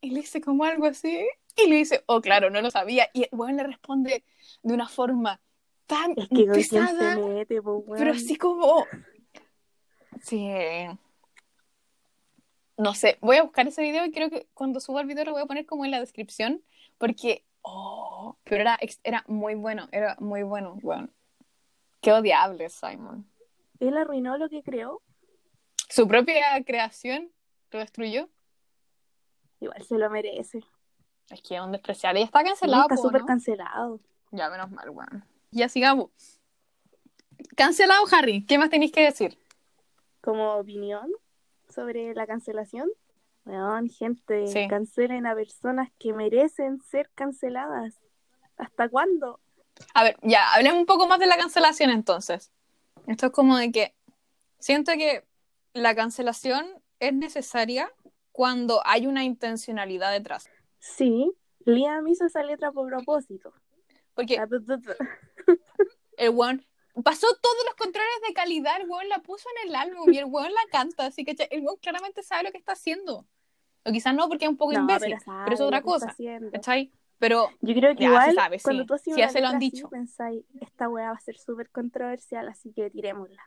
[0.00, 1.26] Y le dice como algo así.
[1.56, 3.08] Y le dice, oh, claro, no lo sabía.
[3.12, 4.24] Y el huevón le responde
[4.62, 5.40] de una forma
[5.86, 7.60] tan Es que pesada, se mete,
[7.96, 8.84] pero así como...
[10.22, 10.48] Sí.
[12.76, 15.32] No sé, voy a buscar ese video y creo que cuando suba el video lo
[15.32, 16.62] voy a poner como en la descripción
[16.96, 17.44] porque...
[17.62, 21.08] Oh, pero era, era muy bueno, era muy bueno, bueno.
[22.00, 23.28] Qué odiable, Simon.
[23.80, 25.02] Él arruinó lo que creó.
[25.88, 27.30] Su propia creación
[27.70, 28.28] lo destruyó.
[29.60, 30.60] Igual se lo merece.
[31.30, 32.20] Es que es un despreciable.
[32.20, 33.26] Y está Sí, cancelado, está súper ¿no?
[33.26, 34.00] cancelado.
[34.30, 35.24] Ya, menos mal, weón.
[35.50, 36.10] Ya sigamos.
[37.56, 38.44] Cancelado, Harry.
[38.46, 39.38] ¿Qué más tenéis que decir?
[40.20, 41.10] Como opinión
[41.68, 42.88] sobre la cancelación.
[43.44, 44.68] Weón, gente, Sí.
[44.68, 47.98] cancelen a personas que merecen ser canceladas.
[48.58, 49.40] ¿Hasta cuándo?
[49.94, 52.50] A ver, ya, hablemos un poco más de la cancelación entonces.
[53.06, 53.94] Esto es como de que
[54.58, 55.24] siento que
[55.74, 56.66] la cancelación
[57.00, 57.92] es necesaria
[58.32, 60.48] cuando hay una intencionalidad detrás.
[60.78, 61.32] Sí,
[61.64, 63.52] Liam hizo esa letra por propósito.
[64.14, 64.46] Porque Ah,
[66.16, 66.64] el weón
[67.04, 70.24] pasó todos los controles de calidad, el weón la puso en el álbum y el
[70.24, 73.26] weón la canta, así que el weón claramente sabe lo que está haciendo.
[73.84, 76.14] O quizás no porque es un poco No, imbécil, pero pero, es otra cosa.
[76.52, 76.92] ¿cachai?
[77.18, 78.86] Pero Yo creo que Ya, igual sabe, cuando sí.
[78.86, 79.88] tú Sí, una ya se lo han así, dicho.
[79.88, 83.42] pensáis, esta weá va a ser súper controversial, así que tirémosla.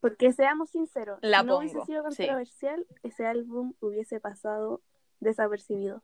[0.00, 2.26] Porque seamos sinceros, La si no hubiese pongo, sido sí.
[2.26, 4.80] controversial, ese álbum hubiese pasado
[5.20, 6.02] desapercibido.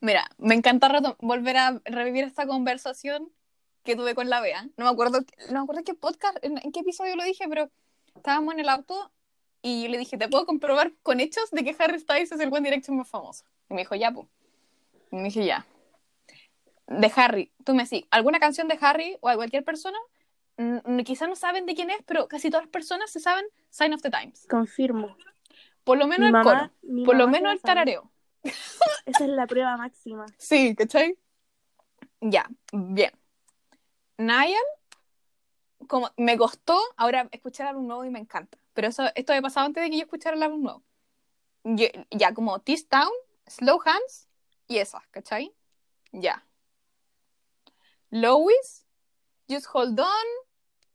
[0.00, 3.32] Mira, me encanta volver a revivir esta conversación
[3.84, 4.64] que tuve con la Bea.
[4.76, 7.70] No me acuerdo, no me acuerdo qué podcast, en, en qué episodio lo dije, pero
[8.14, 9.10] estábamos en el auto
[9.62, 12.52] y yo le dije, ¿te puedo comprobar con hechos de que Harry Styles es el
[12.52, 13.44] One Direction más famoso?
[13.68, 14.28] Y me dijo, ya, pues.
[15.10, 15.66] Y me dije, ya.
[16.86, 19.98] De Harry, tú me decís, ¿alguna canción de Harry o de cualquier persona?
[21.04, 24.02] Quizás no saben de quién es, pero casi todas las personas se saben Sign of
[24.02, 24.46] the Times.
[24.48, 25.16] Confirmo.
[25.84, 28.10] Por lo menos Mi el mamá, coro, por lo menos el tarareo.
[28.42, 30.26] Esa es la prueba máxima.
[30.38, 31.16] Sí, ¿cachai?
[32.20, 33.12] Ya, bien.
[34.18, 34.54] Niall,
[35.86, 38.58] como me costó ahora escuchar el álbum nuevo y me encanta.
[38.74, 40.82] Pero eso, esto había pasado antes de que yo escuchara el álbum nuevo.
[41.62, 43.10] Yo- ya, como This Town,
[43.46, 44.28] Slow Hands
[44.66, 45.54] y esas, ¿cachai?
[46.12, 46.44] Ya.
[48.10, 48.86] Lois,
[49.48, 50.08] Just Hold On,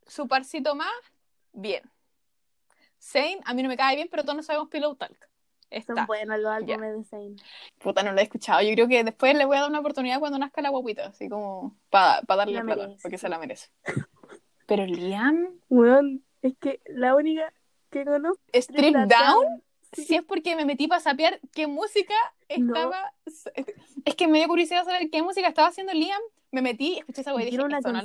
[0.08, 0.92] su parcito más,
[1.54, 1.84] bien.
[3.00, 5.30] Zane, a mí no me cae bien, pero todos no sabemos Pillow Talk.
[5.70, 5.96] Está.
[5.96, 7.36] Son buenos los álbumes de Zayn.
[7.80, 8.62] Puta, no lo he escuchado.
[8.62, 11.28] Yo creo que después le voy a dar una oportunidad cuando nazca la guaguita, así
[11.28, 13.02] como para darle La plata, merece.
[13.02, 13.70] porque se la merece.
[14.68, 17.52] Pero Liam, Weón, es que la única
[17.90, 19.64] que conozco Strip Down,
[19.94, 20.06] Sí.
[20.06, 22.16] si es porque me metí para sapear qué música
[22.58, 22.74] No.
[22.76, 23.14] estaba.
[24.06, 26.22] Es que me dio curiosidad saber qué música estaba haciendo Liam.
[26.52, 27.96] Me metí, escuché esa wea y dije, una con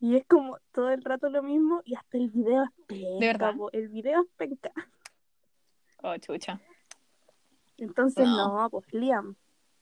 [0.00, 3.18] y es como todo el rato lo mismo y hasta el video es penca.
[3.20, 3.54] verdad?
[3.56, 4.70] po, El video es penca.
[6.02, 6.60] Oh, chucha.
[7.76, 8.62] Entonces, No.
[8.62, 9.36] no, pues Liam,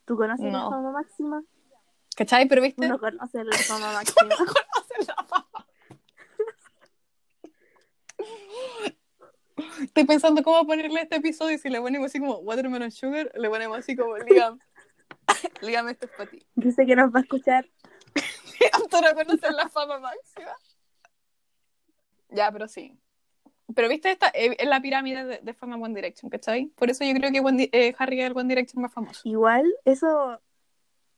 [0.04, 0.70] ¿tú conoces la No.
[0.70, 1.42] fama máxima?
[2.16, 2.48] ¿Cachai?
[2.48, 2.88] Pero viste.
[2.88, 4.34] No conoces la fama máxima.
[4.36, 5.66] Conoces la fama.
[9.82, 13.48] Estoy pensando cómo ponerle este episodio y si le ponemos así como Watermelon Sugar, le
[13.48, 14.58] ponemos así como Liam.
[15.62, 16.46] Liam, esto es para ti.
[16.54, 17.66] Dice que nos va a escuchar.
[18.90, 20.56] Tú no conoces la fama máxima.
[22.30, 22.98] Ya, pero sí.
[23.74, 26.66] Pero viste, esta eh, es la pirámide de, de fama One Direction, ¿cachai?
[26.76, 29.20] Por eso yo creo que One eh, Harry es el One Direction más famoso.
[29.24, 30.40] Igual, eso,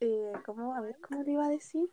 [0.01, 0.75] eh, ¿cómo?
[0.75, 1.89] A ver, ¿cómo le iba a decir?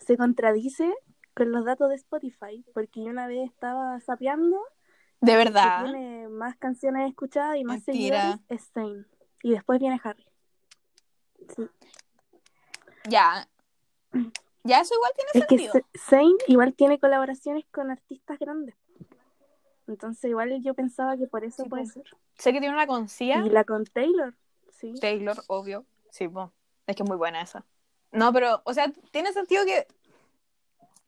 [0.00, 0.94] Se contradice
[1.34, 4.60] con los datos de Spotify, porque yo una vez estaba sapeando
[5.20, 5.84] ¿De que verdad?
[5.84, 8.38] tiene más canciones escuchadas y más Mentira.
[8.48, 8.96] seguidores es.
[9.42, 10.24] Y después viene Harry.
[11.56, 11.68] Sí.
[13.08, 13.48] Ya.
[14.64, 15.72] Ya, eso igual tiene Es que sentido.
[15.72, 18.74] Z- Zayn igual tiene colaboraciones con artistas grandes.
[19.86, 21.94] Entonces igual yo pensaba que por eso Sí, puede pues.
[21.94, 22.04] ser.
[22.36, 23.38] Sé que tiene una con Sia.
[23.46, 24.34] Y la con Taylor,
[24.70, 24.94] sí.
[25.00, 25.84] Taylor, obvio.
[26.10, 26.52] Sí, po.
[26.86, 27.64] es que es muy buena esa.
[28.12, 29.86] No, pero, o sea, tiene sentido que,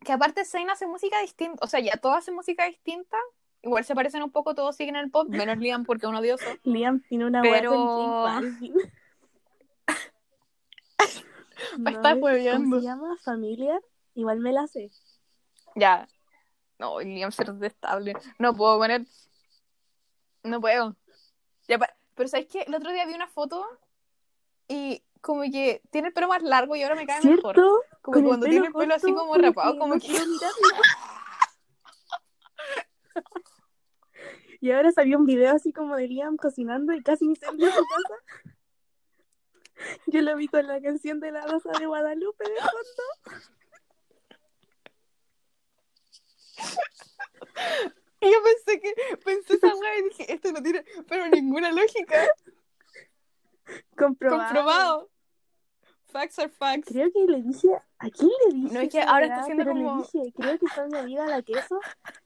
[0.05, 3.17] que aparte Zayn hace música distinta, o sea, ya todos hacen música distinta,
[3.63, 6.45] igual se parecen un poco, todos siguen el pop, menos Liam porque es un odioso.
[6.65, 8.59] Liam tiene una Pero- con
[11.79, 12.79] No, ¿Cómo hueveando.
[12.81, 13.17] se llama?
[13.23, 13.81] Familiar.
[14.15, 14.91] Igual me la sé.
[15.77, 16.09] Ya.
[16.79, 18.15] No, Liam ser detestable.
[18.39, 19.07] No puedo poner.
[20.43, 20.97] No puedo.
[21.69, 21.79] Ya,
[22.15, 22.63] Pero ¿sabes qué?
[22.63, 23.65] El otro día vi una foto
[24.67, 27.55] y como que tiene el pelo más largo y ahora me cae mejor.
[27.55, 27.83] ¿Cierto?
[28.03, 30.09] Como Con cuando tiene el pelo así como rapado, como que.
[34.63, 38.15] Y ahora salió un video así como de Liam cocinando y casi incendia su casa.
[40.07, 43.43] Yo lo vi con la canción de la Rosa de Guadalupe de fondo.
[48.21, 52.29] Y yo pensé que, pensé esa weá y dije, esto no tiene, pero ninguna lógica.
[53.97, 54.45] Comprobado.
[54.47, 55.11] Comprobado.
[56.07, 56.89] Facts are facts.
[56.89, 58.75] Creo que le dije, ¿a quién le dije?
[58.75, 61.41] No, es que ahora está haciendo como- le dije, creo que fue mi amiga la
[61.43, 61.79] queso.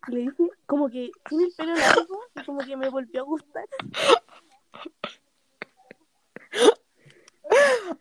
[0.09, 3.25] Y le dije, como que tiene el pelo largo y como que me volvió a
[3.25, 3.67] gustar.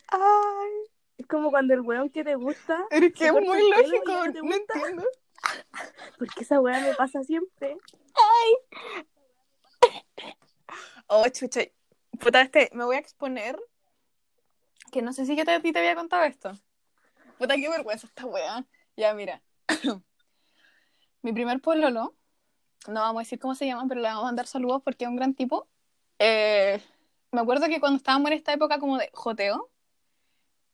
[0.08, 0.72] Ay,
[1.18, 4.74] Es como cuando el weón que te gusta, es que es muy lógico, no gusta.
[4.74, 5.04] entiendo.
[6.18, 7.78] porque esa weá me pasa siempre.
[11.08, 11.62] Oh, chucha.
[12.20, 13.60] Puta, este, me voy a exponer.
[14.92, 16.58] Que no sé si yo te, a ti te había contado esto.
[17.38, 18.66] Puta, qué vergüenza esta wea.
[18.96, 19.42] Ya, mira.
[21.22, 22.16] Mi primer pololo,
[22.88, 25.10] no vamos a decir cómo se llama, pero le vamos a mandar saludos porque es
[25.10, 25.68] un gran tipo.
[26.20, 26.82] Eh,
[27.34, 29.70] me acuerdo que cuando estábamos en esta época como de joteo,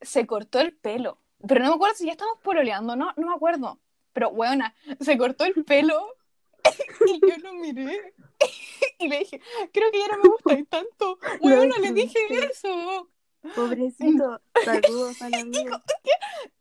[0.02, 1.18] se cortó el pelo.
[1.48, 3.80] Pero no me acuerdo si ya estamos pololeando, no, no me acuerdo.
[4.12, 6.16] Pero, weona, se cortó el pelo
[7.08, 8.14] y yo lo miré
[9.00, 9.42] y le dije,
[9.72, 11.18] creo que ya no me gustáis tanto.
[11.42, 12.20] Weona, le dije
[12.52, 13.10] eso.
[13.56, 15.78] Pobrecito, saludos al amigo.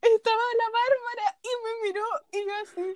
[0.01, 2.87] Estaba la Bárbara y me miró y yo así.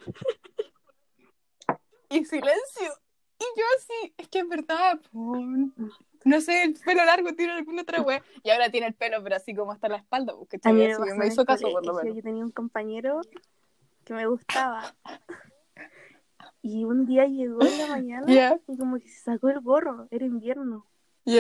[2.11, 2.95] Y silencio.
[3.41, 5.35] Y yo así, es que es verdad, po.
[6.25, 8.23] No sé, el pelo largo tiene alguna otra wea.
[8.43, 11.33] Y ahora tiene el pelo, pero así como hasta la espalda, porque me, me en
[11.33, 12.17] hizo caso por lo menos.
[12.17, 13.21] Yo tenía un compañero
[14.05, 14.95] que me gustaba.
[16.63, 20.25] Y un día llegó en la mañana y como que se sacó el gorro, era
[20.25, 20.87] invierno.
[21.25, 21.39] Y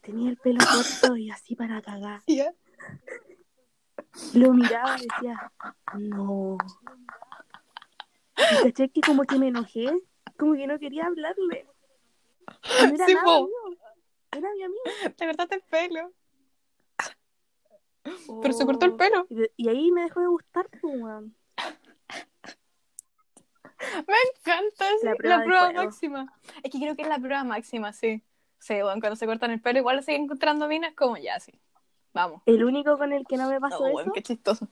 [0.00, 2.22] tenía el pelo corto y así para cagar.
[4.34, 5.52] Lo miraba y decía,
[5.98, 6.58] no.
[8.36, 9.90] Y caché que como que me enojé,
[10.38, 11.66] como que no quería hablarle.
[12.80, 13.48] No era Sí, nada po.
[14.32, 14.82] Era mi amigo.
[15.16, 16.12] Te cortaste el pelo.
[18.42, 19.26] Pero se cortó el pelo.
[19.56, 21.36] Y, ahí me dejó de gustar, weón.
[24.06, 26.32] Me encanta sí, La la prueba máxima.
[26.62, 28.22] Es que creo que es la prueba máxima, sí.
[28.58, 31.52] Sí, bueno, cuando se cortan el pelo, igual lo siguen encontrando minas como ya, sí.
[32.12, 32.42] Vamos.
[32.46, 34.68] El único con el que no me pasó Oh, eso, bueno, qué chistoso.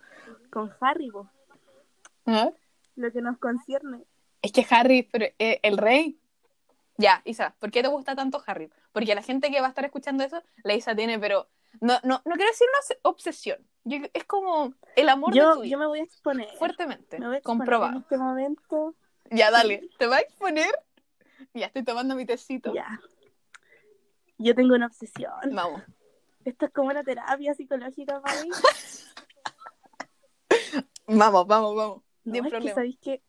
[0.51, 1.29] con Harry, po,
[2.27, 2.51] ¿Ah?
[2.95, 4.05] lo que nos concierne.
[4.43, 6.20] Es que Harry, pero eh, el rey.
[7.01, 8.71] Ya, Isa, ¿por qué te gusta tanto Harry?
[8.93, 11.49] Porque la gente que va a estar escuchando eso, la Isa tiene, pero
[11.81, 13.59] no, no, no quiero decir una obs- obsesión.
[13.85, 16.49] Yo- es como el amor de Yo, tu yo vida, me voy a exponer.
[16.59, 17.93] fuertemente, Me voy a exponer comprobado.
[17.93, 18.95] en este momento.
[19.31, 20.71] Ya, dale, ¿te va a exponer?
[21.55, 22.75] Ya estoy tomando mi tecito.
[22.75, 23.01] Ya.
[24.39, 25.33] Yo tengo una obsesión.
[25.53, 25.83] Vamos.
[26.45, 28.51] Esto es como una terapia psicológica para mí.
[31.07, 32.03] Vamos, vamos, vamos.
[32.25, 32.75] No, es que problema.
[32.75, 33.23] sabéis que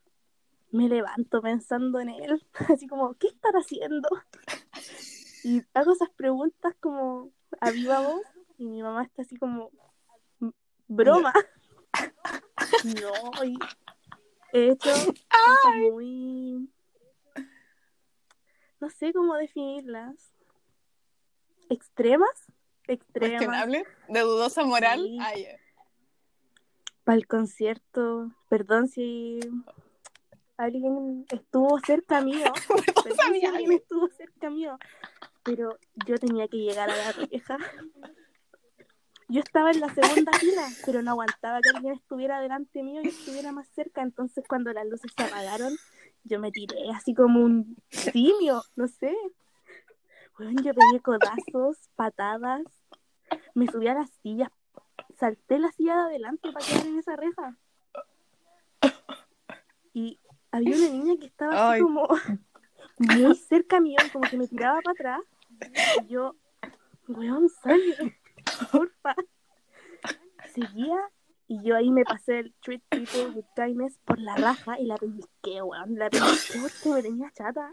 [0.72, 2.46] me levanto pensando en él.
[2.70, 4.10] Así como, ¿qué estará haciendo?
[5.44, 8.22] Y hago esas preguntas como a viva voz.
[8.60, 9.72] Y mi mamá está así como,
[10.40, 10.52] "M-
[10.88, 11.34] broma.
[13.02, 13.58] No, y
[14.54, 16.70] he hecho cosas muy.
[18.80, 20.32] No sé cómo definirlas.
[21.70, 22.46] ¿Extremas?
[22.88, 23.68] Extremas.
[24.10, 25.00] De dudosa moral.
[25.02, 25.18] Sí.
[25.20, 25.34] Ah.
[27.04, 28.32] Para el concierto.
[28.48, 29.40] Perdón si
[30.64, 32.52] alguien estuvo cerca mío.
[33.54, 33.72] Alguien.
[33.74, 34.78] estuvo cerca mío.
[35.44, 37.58] Pero yo tenía que llegar a la reja.
[39.28, 43.08] Yo estaba en la segunda fila, pero no aguantaba que alguien estuviera delante mío y
[43.08, 44.02] estuviera más cerca.
[44.02, 45.74] Entonces, cuando las luces se apagaron,
[46.24, 49.16] yo me tiré así como un simio, no sé.
[50.38, 52.64] Bueno, yo pegué codazos, patadas,
[53.54, 54.50] me subí a las sillas,
[55.18, 57.58] salté la silla de adelante para quedar en esa reja.
[59.94, 60.20] Y
[60.52, 61.82] había una niña que estaba así Ay.
[61.82, 62.08] como
[62.98, 65.22] muy cerca mío, como que me tiraba para atrás.
[66.04, 66.36] Y yo,
[67.08, 68.20] weón, sale,
[68.72, 69.16] porfa.
[70.54, 70.98] Seguía
[71.48, 74.96] y yo ahí me pasé el treat people with kindness por la raja y la
[74.96, 75.98] pellizqué, weón.
[75.98, 77.70] La pellizqué porque me tenía chata.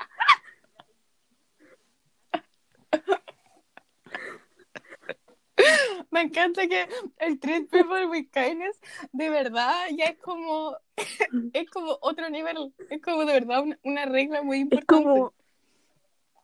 [6.10, 6.86] Me encanta que
[7.18, 8.78] el treat people with kindness
[9.12, 10.76] de verdad ya es como
[11.52, 15.04] es como otro nivel, es como de verdad una, una regla muy Es importante.
[15.04, 15.34] como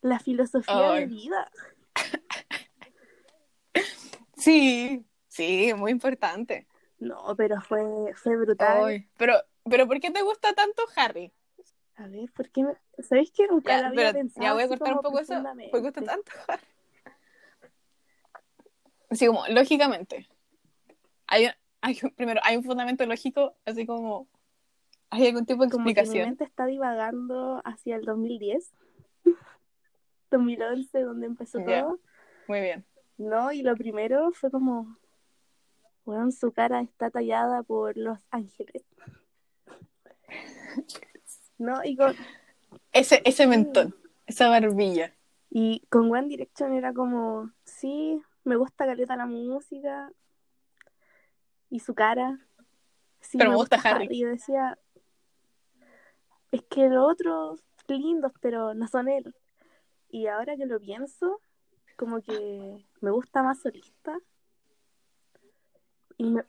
[0.02, 1.00] la filosofía Ay.
[1.00, 1.50] de vida.
[4.37, 6.66] Sí, sí, muy importante.
[6.98, 7.82] No, pero fue,
[8.14, 9.04] fue brutal.
[9.16, 9.34] Pero
[9.68, 11.32] pero ¿por qué te gusta tanto Harry?
[11.96, 12.74] A ver, ¿por qué me...
[13.02, 15.34] ¿Sabéis que nunca lo Ya, había pero pensado ya voy a cortar un poco eso.
[15.70, 16.62] ¿Por qué gusta tanto Harry?
[19.14, 20.29] Así como, lógicamente.
[21.29, 21.46] Hay,
[21.81, 24.27] hay primero, hay un fundamento lógico, así como
[25.09, 28.72] hay algún tipo de que mi mente está divagando hacia el 2010,
[30.33, 32.00] 2011, donde empezó todo.
[32.48, 32.85] Muy bien.
[33.18, 34.98] No, y lo primero fue como,
[36.05, 38.83] bueno, su cara está tallada por los ángeles.
[41.57, 42.16] No, y con,
[42.90, 43.94] Ese, ese mentón,
[44.27, 45.14] esa barbilla.
[45.50, 50.12] y con One Direction era como, sí, me gusta caleta la música
[51.70, 52.38] y su cara.
[53.20, 54.09] Sí, Pero me gusta Harry.
[54.11, 54.78] Y yo decía,
[56.52, 59.35] es que los otros lindos, pero no son él.
[60.09, 61.40] Y ahora que lo pienso,
[61.96, 64.18] como que me gusta más solista.
[66.16, 66.44] Y me-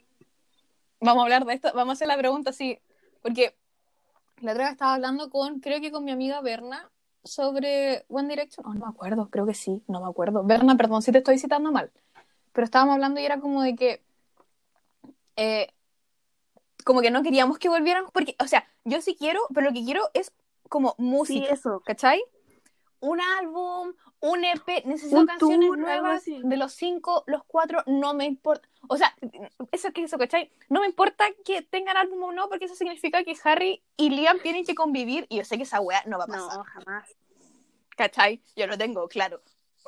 [0.99, 2.79] Vamos a hablar de esto, vamos a hacer la pregunta así,
[3.21, 3.55] porque
[4.41, 6.89] la otra vez estaba hablando con, creo que con mi amiga Berna,
[7.25, 8.65] sobre One Direction.
[8.65, 10.43] Oh, no me acuerdo, creo que sí, no me acuerdo.
[10.43, 11.91] Berna, perdón si te estoy citando mal.
[12.53, 14.01] Pero estábamos hablando y era como de que.
[15.35, 15.67] eh,
[16.85, 19.83] como que no queríamos que volvieran, porque, o sea, yo sí quiero, pero lo que
[19.83, 20.31] quiero es
[20.69, 21.81] como sí, música, eso.
[21.83, 22.21] ¿cachai?
[22.99, 28.13] Un álbum, un EP, necesito Un canciones tour, nuevas de los cinco, los cuatro, no
[28.13, 28.67] me importa.
[28.87, 29.15] O sea,
[29.71, 30.51] eso que eso, ¿cachai?
[30.69, 34.39] No me importa que tengan álbum o no, porque eso significa que Harry y Liam
[34.39, 36.57] tienen que convivir y yo sé que esa weá no va a pasar.
[36.57, 37.15] No, jamás.
[37.95, 38.41] ¿Cachai?
[38.55, 39.41] Yo lo tengo, claro.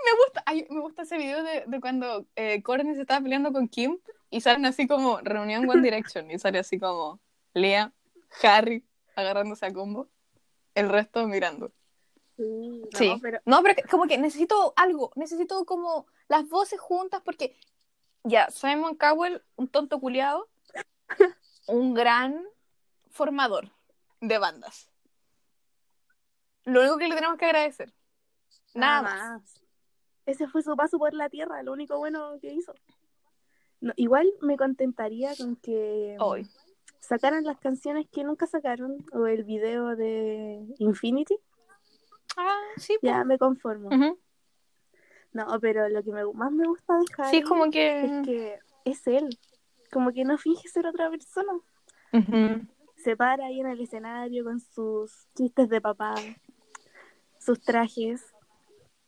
[0.06, 3.52] Me gusta, ay, me gusta ese video de, de cuando eh, Courtney se estaba peleando
[3.52, 3.98] con Kim
[4.30, 7.20] y salen así como reunión One Direction y sale así como
[7.54, 7.92] Liam,
[8.44, 10.08] Harry agarrándose a combo,
[10.76, 11.72] el resto mirando.
[12.38, 17.22] Sí, no, pero No, pero que- como que necesito algo, necesito como las voces juntas
[17.26, 17.58] porque
[18.24, 20.48] ya, Simon Cowell, un tonto culiado,
[21.68, 22.46] un gran
[23.10, 23.72] formador
[24.22, 24.90] de bandas.
[26.66, 27.94] Lo único que le tenemos que agradecer.
[28.74, 29.62] Nada más.
[30.26, 32.74] Ese fue su paso por la tierra, lo único bueno que hizo.
[33.80, 36.46] No, igual me contentaría con que Hoy.
[37.00, 41.38] sacaran las canciones que nunca sacaron o el video de Infinity.
[42.38, 43.90] Ah, sí, Ya me conformo.
[43.90, 44.14] pues.
[45.34, 48.06] No, pero lo que me- más me gusta de Harry Sí, es como que.
[48.06, 49.38] es que es él.
[49.92, 51.54] Como que no finge ser otra persona.
[52.96, 56.16] Se para ahí en el escenario con sus chistes de papá,
[57.40, 58.26] sus trajes.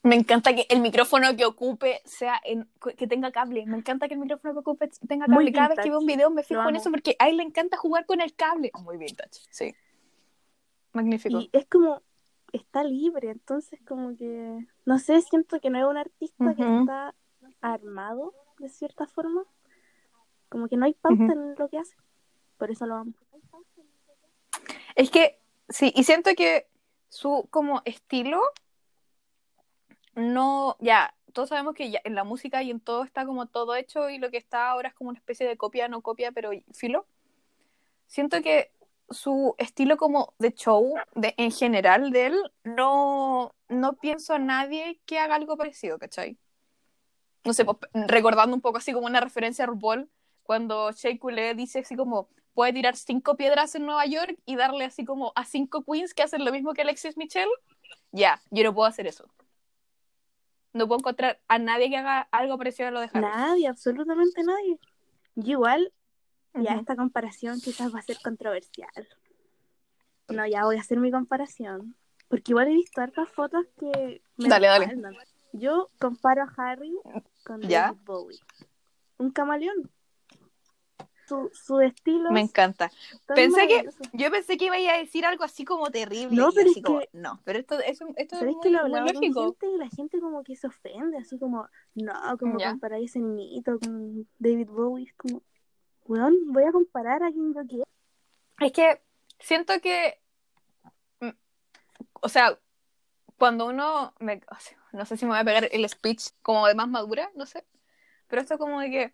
[0.03, 3.65] Me encanta que el micrófono que ocupe sea en, que tenga cable.
[3.65, 5.51] Me encanta que el micrófono que ocupe tenga Muy cable.
[5.51, 7.75] Cada vez que veo un video me fijo en eso porque a él le encanta
[7.77, 8.71] jugar con el cable.
[8.83, 9.75] Muy vintage, sí.
[10.93, 11.39] Magnífico.
[11.39, 12.01] Y es como,
[12.53, 17.15] está libre, entonces como que, no sé, siento que no es un artista que está
[17.61, 19.43] armado de cierta forma.
[20.49, 21.95] Como que no hay pauta en lo que hace.
[22.57, 23.13] Por eso lo amo.
[24.95, 25.39] Es que,
[25.69, 26.67] sí, y siento que
[27.09, 28.41] su como estilo
[30.15, 33.75] no, ya, todos sabemos que ya en la música y en todo está como todo
[33.75, 36.51] hecho y lo que está ahora es como una especie de copia, no copia, pero
[36.73, 37.05] filo.
[38.07, 38.71] Siento que
[39.11, 44.99] su estilo como de show, de, en general de él, no, no pienso a nadie
[45.05, 46.37] que haga algo parecido, ¿cachai?
[47.43, 50.09] No sé, pues, recordando un poco así como una referencia a RuPaul,
[50.43, 54.85] cuando Shea Coulee dice así como, puede tirar cinco piedras en Nueva York y darle
[54.85, 57.51] así como a cinco queens que hacen lo mismo que Alexis Michelle,
[58.11, 59.29] ya, yo no puedo hacer eso.
[60.73, 63.21] No puedo encontrar a nadie que haga algo parecido a lo de Harry.
[63.21, 64.77] Nadie, absolutamente nadie.
[65.35, 65.91] Igual,
[66.53, 68.89] ya esta comparación quizás va a ser controversial.
[70.27, 71.95] No, ya voy a hacer mi comparación.
[72.27, 75.17] Porque igual he visto hartas fotos que me Dale, dale.
[75.51, 76.95] Yo comparo a Harry
[77.43, 77.87] con ¿Ya?
[77.87, 78.39] David Bowie.
[79.17, 79.89] Un camaleón.
[81.27, 82.31] Su, su estilo.
[82.31, 82.91] Me es encanta.
[83.35, 86.35] Pensé que, yo pensé que iba a decir algo así como terrible.
[86.35, 88.87] No, pero es como, que- no, pero esto, esto, esto es ¿Sabéis muy, que lo
[88.87, 89.43] muy lógico.
[89.43, 91.17] gente y la gente como que se ofende?
[91.17, 92.71] Así como, no, como Ya.
[92.71, 95.05] comparar ese niñito con David Bowie.
[95.05, 95.43] Es como,
[96.09, 97.85] weón, voy a comparar a quien yo quiero.
[98.59, 99.01] Es que
[99.39, 100.19] siento que,
[101.21, 101.29] mm,
[102.21, 102.59] o sea,
[103.37, 106.67] cuando uno, me, o sea, no sé si me voy a pegar el speech como
[106.67, 107.63] de más madura, no sé,
[108.27, 109.13] pero esto como de que,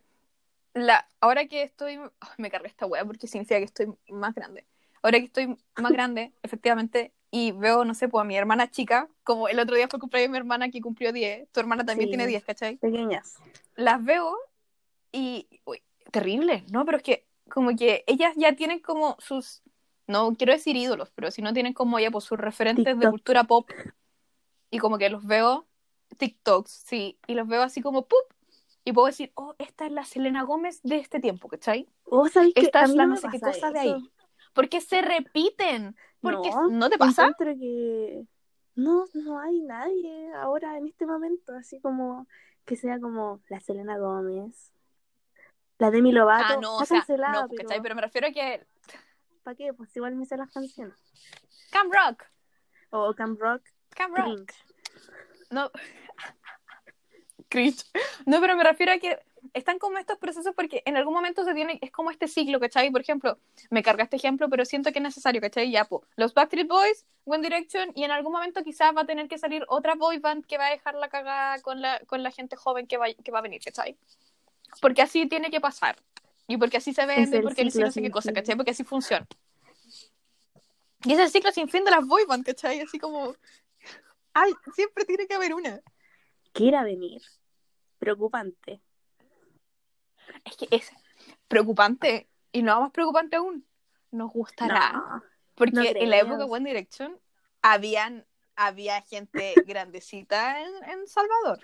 [0.74, 4.66] la, ahora que estoy, ay, me cargué esta wea porque significa que estoy más grande.
[5.02, 9.08] Ahora que estoy más grande, efectivamente, y veo, no sé, pues a mi hermana chica,
[9.22, 12.08] como el otro día fue cumpleaños de mi hermana que cumplió 10, tu hermana también
[12.08, 12.10] Sí.
[12.12, 12.76] tiene 10, ¿cachai?
[12.78, 13.36] Pequeñas.
[13.74, 14.34] las veo
[15.12, 16.84] y uy, terrible, ¿no?
[16.84, 19.62] Pero es que como que ellas ya tienen como sus,
[20.06, 23.44] no quiero decir ídolos, pero si no tienen como ya pues sus referentes de cultura
[23.44, 23.68] pop
[24.70, 25.66] y como que los veo
[26.16, 28.18] TikToks, sí, y los veo así como ¡pup!
[28.84, 31.88] y puedo decir, oh, esta es la Selena Gómez de este tiempo, ¿cachai?
[32.04, 34.10] ¿O sabéis que Esta a es la no sé qué cosa de ahí.
[34.54, 37.34] Porque se repiten, porque No, no, te pasa?
[37.36, 38.24] Que
[38.76, 42.28] no, no hay nadie ahora en este momento, así como
[42.64, 44.72] que sea como la Selena Gómez,
[45.78, 46.54] la Demi Lovato.
[46.54, 47.82] Ah, no, está o sea, cancelada, no, pero ¿cachai?
[47.82, 48.66] Pero me refiero a que
[49.42, 49.72] ¿para qué?
[49.72, 50.96] Pues igual me sé las canciones.
[51.70, 52.24] Cam Rock,
[52.90, 54.24] O Camp Rock, Cam Rock.
[54.24, 54.54] Cringe.
[55.50, 55.70] No.
[57.48, 57.84] Cringe.
[58.24, 59.20] No, pero me refiero a que
[59.54, 62.90] están como estos procesos porque en algún momento se tiene, es como este ciclo, ¿cachai?
[62.90, 63.38] Por ejemplo,
[63.70, 65.70] me carga este ejemplo, pero siento que es necesario, ¿cachai?
[65.70, 69.28] Ya, po, los Backstreet Boys, One Direction, y en algún momento quizás va a tener
[69.28, 72.30] que salir otra boy band que va a dejar la cagada con la, con la
[72.30, 73.96] gente joven que va, que va a venir, ¿cachai?
[74.80, 75.96] Porque así tiene que pasar.
[76.46, 78.32] Y porque así se vende, porque así no sé qué cosa.
[78.32, 78.56] ¿cachai?
[78.56, 79.26] Porque así funciona.
[81.04, 82.80] Y es el ciclo sin fin de las boy band, ¿cachai?
[82.80, 83.34] Así como...
[84.32, 85.80] Ay, siempre tiene que haber una.
[86.52, 87.22] Quiera venir.
[87.98, 88.80] Preocupante.
[90.44, 90.90] Es que es
[91.48, 93.66] preocupante y no más preocupante aún.
[94.10, 94.92] Nos gustará.
[94.92, 95.22] No,
[95.54, 96.44] porque no en la época de.
[96.44, 97.18] One Direction
[97.62, 101.60] habían, había gente grandecita en, en Salvador.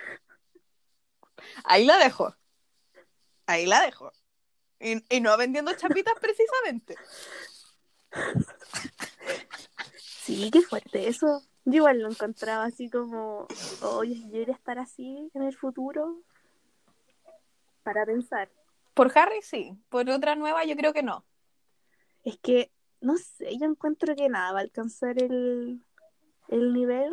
[1.65, 2.35] Ahí la dejo.
[3.47, 4.13] Ahí la dejo.
[4.81, 6.97] Y, y no vendiendo chapitas precisamente.
[9.97, 11.43] Sí, qué fuerte eso.
[11.65, 13.47] Yo igual lo encontraba así como,
[13.83, 16.23] oye, yo iría a estar así en el futuro
[17.83, 18.51] para pensar.
[18.95, 21.25] Por Harry sí, por otra nueva yo creo que no.
[22.25, 25.85] Es que, no sé, yo encuentro que nada va a alcanzar el,
[26.49, 27.13] el nivel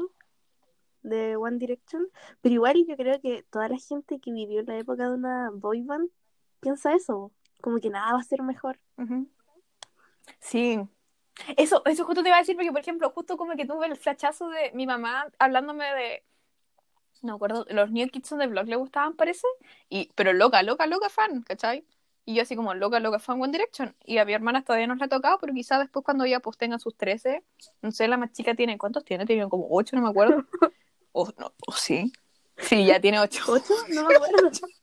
[1.04, 2.08] de One Direction,
[2.42, 5.82] pero igual yo creo que toda la gente que vivió la época de una boy
[5.84, 6.10] band
[6.60, 7.32] piensa eso,
[7.62, 8.80] como que nada va a ser mejor.
[10.40, 10.80] Sí.
[11.58, 13.96] Eso, eso justo te iba a decir, porque por ejemplo, justo como que tuve el
[13.96, 16.24] flachazo de mi mamá hablándome de.
[17.22, 19.48] No acuerdo, los New Kids on the Block le gustaban, parece.
[19.90, 21.86] Y, pero loca, loca, loca fan, ¿cachai?
[22.24, 23.96] Y yo así como loca, loca fan One Direction.
[24.06, 26.58] Y a mi hermana todavía no le ha tocado, pero quizás después cuando ella pues
[26.58, 27.44] tenga sus 13,
[27.82, 29.26] no sé, la más chica tiene, ¿cuántos tiene?
[29.26, 30.46] Tiene como 8, no me acuerdo.
[31.12, 32.14] O no, o sí.
[32.56, 33.44] Sí, ya tiene 8.
[33.48, 33.74] ¿Ocho?
[33.90, 34.52] No me acuerdo.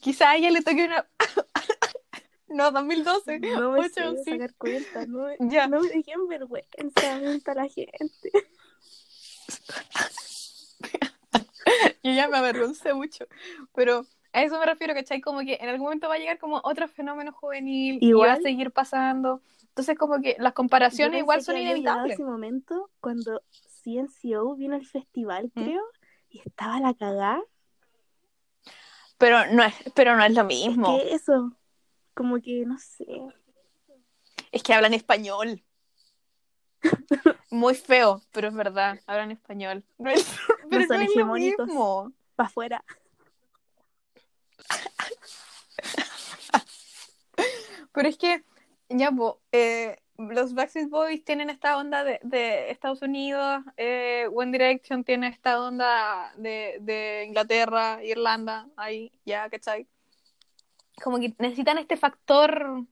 [0.00, 1.06] Quizás a ella le toque una.
[2.48, 3.38] no, 2012.
[3.40, 4.30] No me Ocho, sí.
[4.32, 5.66] sacar cuentas, no Ya.
[5.68, 8.30] no me dejen vergüenza, mienta la gente.
[12.02, 13.26] Yo ya me avergoncé mucho.
[13.74, 15.20] Pero a eso me refiero, ¿cachai?
[15.20, 18.28] Como que en algún momento va a llegar como otro fenómeno juvenil y va a
[18.28, 18.42] Igual.
[18.42, 19.40] seguir pasando.
[19.68, 22.14] Entonces, como que las comparaciones igual son inevitables.
[22.14, 23.42] ese momento cuando
[23.84, 25.62] CNCO vino al festival, ¿Mm?
[25.64, 25.82] creo,
[26.28, 27.40] y estaba la cagada.
[29.22, 30.98] Pero no es, pero no es lo mismo.
[30.98, 31.56] que eso,
[32.12, 33.06] como que no sé.
[34.50, 35.62] Es que hablan español.
[37.50, 39.84] Muy feo, pero es verdad, hablan español.
[39.96, 40.26] No es,
[40.68, 42.12] pero son no es lo mismo.
[42.34, 42.84] Para afuera.
[47.92, 48.42] Pero es que,
[48.88, 54.52] ya, po, eh, los Backstreet Boys tienen esta onda de, de Estados Unidos, eh, One
[54.52, 59.86] Direction tiene esta onda de, de Inglaterra, Irlanda, ahí, ya, ¿cachai?
[61.02, 62.84] Como que necesitan este factor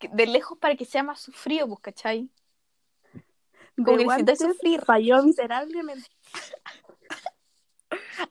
[0.00, 2.28] de lejos para que sea más sufrido, pues, ¿cachai?
[3.76, 4.84] Como The que necesitas sufrir.
[4.84, 6.08] Falló miserablemente.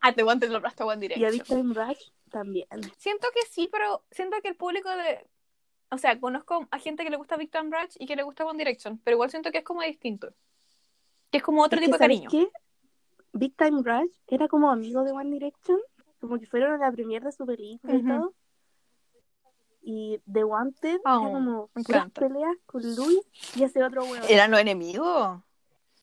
[0.02, 1.62] Ah, te Wanted lo aplastó One Y a Direction.
[1.62, 2.68] Time Rush también.
[2.98, 5.26] Siento que sí, pero siento que el público de...
[5.96, 8.46] O sea, conozco a gente que le gusta Big Time Rush y que le gusta
[8.46, 10.34] One Direction, pero igual siento que es como distinto.
[11.32, 12.30] Que es como otro Es que, tipo de ¿sabes cariño.
[12.30, 12.50] qué?
[13.34, 15.80] Big Time Rush era como amigo de One Direction,
[16.20, 18.34] como que fueron a la premiere de su película y todo.
[19.88, 22.22] Y The Wanted Oh, era como encanta.
[22.22, 23.20] peleas con Louis
[23.56, 24.26] y ese otro huevo.
[24.28, 25.40] ¿Eran los enemigos?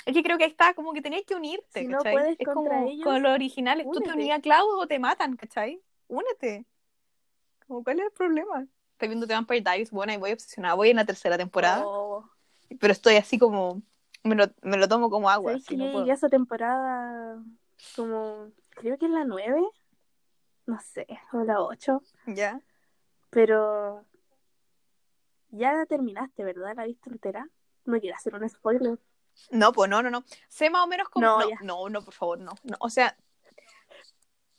[0.07, 2.12] Es que creo que ahí está, como que tenías que unirte, Si no ¿cachai?
[2.14, 3.84] puedes es contra como ellos, con los originales.
[3.86, 4.14] Tú te únete.
[4.14, 5.80] unías a Klaus o te matan, ¿cachai?
[6.09, 6.64] Únete.
[7.66, 8.66] Como, ¿Cuál es el problema?
[9.03, 10.76] Estoy viendo The Vampire Diaries, bueno, y voy obsesionada.
[10.76, 12.24] Voy en la tercera temporada, Oh,
[12.78, 13.82] pero estoy así como...
[14.22, 15.50] Me lo, me lo tomo como agua.
[15.50, 16.12] ¿Sabes así, no puedo.
[16.12, 17.42] esa temporada
[17.96, 19.61] como, creo que es la 9?
[20.66, 22.00] No sé, o la 8.
[22.28, 22.61] ¿Ya?
[23.30, 24.05] Pero
[25.50, 26.74] ya la terminaste, ¿verdad?
[26.76, 27.48] ¿La viste entera?
[27.84, 29.00] No quiero hacer un spoiler.
[29.50, 30.22] No, pues no, no, no.
[30.48, 31.26] Sé más o menos cómo.
[31.26, 32.53] No, No, no, no, por favor, no.
[32.62, 32.76] no.
[32.78, 33.16] O sea.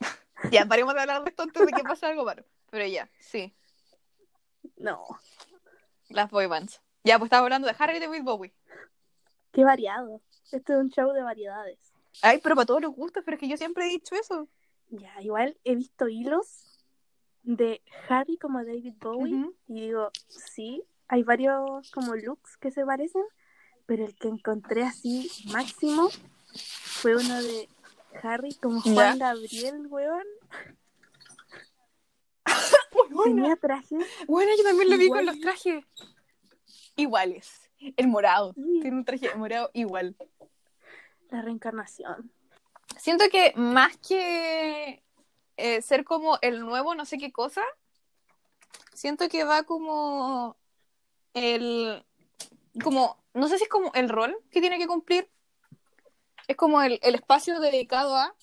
[0.52, 2.44] ya, paremos de hablar de esto antes de que pase algo malo.
[2.68, 3.54] Pero ya, sí.
[4.76, 5.04] No,
[6.08, 6.80] Las boy bands.
[7.04, 8.54] Ya, pues estaba hablando de Harry y de David Bowie.
[9.52, 10.20] qué variado.
[10.52, 11.78] Este es un show de variedades.
[12.22, 14.48] Ay, pero para todos los gustos, pero es que yo siempre he dicho eso.
[14.90, 16.78] Ya, igual he visto hilos
[17.42, 23.24] de Harry como David Bowie y digo, sí, hay varios como looks que se parecen,
[23.86, 26.08] pero el que encontré así máximo
[26.54, 27.68] fue uno de
[28.22, 30.24] Harry como Juan Gabriel, weón.
[33.22, 33.96] Tenía traje.
[34.26, 35.84] Bueno, yo también lo vi con los trajes
[36.96, 37.70] iguales.
[37.96, 38.54] El morado.
[38.54, 38.80] Sí.
[38.80, 40.16] Tiene un traje morado igual.
[41.30, 42.32] La reencarnación.
[42.98, 45.02] Siento que más que
[45.56, 47.62] eh, ser como el nuevo no sé qué cosa,
[48.92, 50.56] siento que va como
[51.34, 52.04] el
[52.82, 55.28] como no sé si es como el rol que tiene que cumplir
[56.48, 58.34] es como el, el espacio dedicado a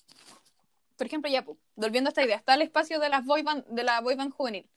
[1.02, 1.44] por ejemplo ya
[1.74, 4.32] volviendo a esta idea está el espacio de las boy band, de la boy band
[4.32, 4.70] juvenil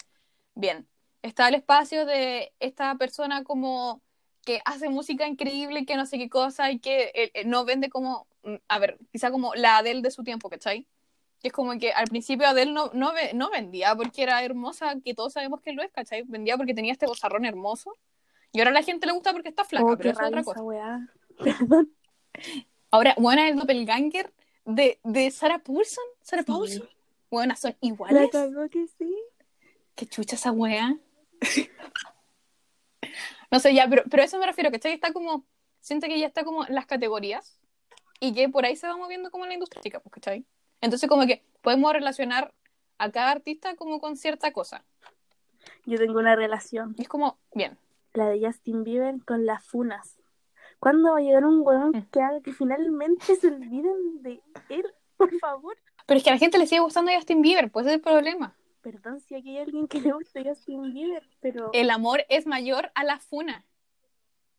[0.55, 0.87] bien
[1.21, 4.01] está el espacio de esta persona como
[4.43, 7.89] que hace música increíble que no sé qué cosa y que eh, eh, no vende
[7.89, 10.87] como mm, a ver quizá como la Adele de su tiempo ¿cachai?
[11.41, 15.13] que es como que al principio Adele no, no, no vendía porque era hermosa, que
[15.13, 16.23] todos sabemos que lo es, ¿cachai?
[16.23, 17.93] Vendía porque tenía este bozarrón hermoso.
[18.51, 20.61] Y ahora a la gente le gusta porque está flaca, Oh, pero es otra cosa.
[21.37, 21.93] Perdón.
[22.89, 24.33] Ahora, buena el doppelganger
[24.65, 26.03] de, de Sarah Paulson.
[26.21, 26.47] Sarah Sí.
[26.51, 26.89] Paulson.
[27.31, 28.29] Buenas, son La iguales.
[28.31, 29.15] cagó que sí.
[29.95, 30.95] Qué chucha esa wea.
[33.51, 34.93] no sé, ya, pero, pero a eso me refiero, ¿cachai?
[34.93, 35.45] Está como,
[35.79, 37.59] siento que ya está como en las categorías
[38.19, 40.45] y que por ahí se va moviendo como la industria, chica, pues, ¿cachai?
[40.81, 42.53] Entonces como que podemos relacionar
[42.97, 44.85] a cada artista como con cierta cosa.
[45.85, 46.95] Yo tengo una relación.
[46.97, 47.77] Y es como, bien.
[48.13, 50.17] La de Justin Bieber con las funas.
[50.85, 52.09] ¿Cuándo va a llegar un weón Mm.
[52.11, 54.85] que haga que finalmente se olviden de él?
[55.17, 55.75] Por favor.
[56.05, 58.01] Pero es que a la gente le sigue gustando Justin Bieber, pues ese es el
[58.03, 58.55] problema.
[58.81, 62.91] Perdón si aquí hay alguien que le guste Justin Bieber, pero El amor es mayor
[62.93, 63.65] a la funa.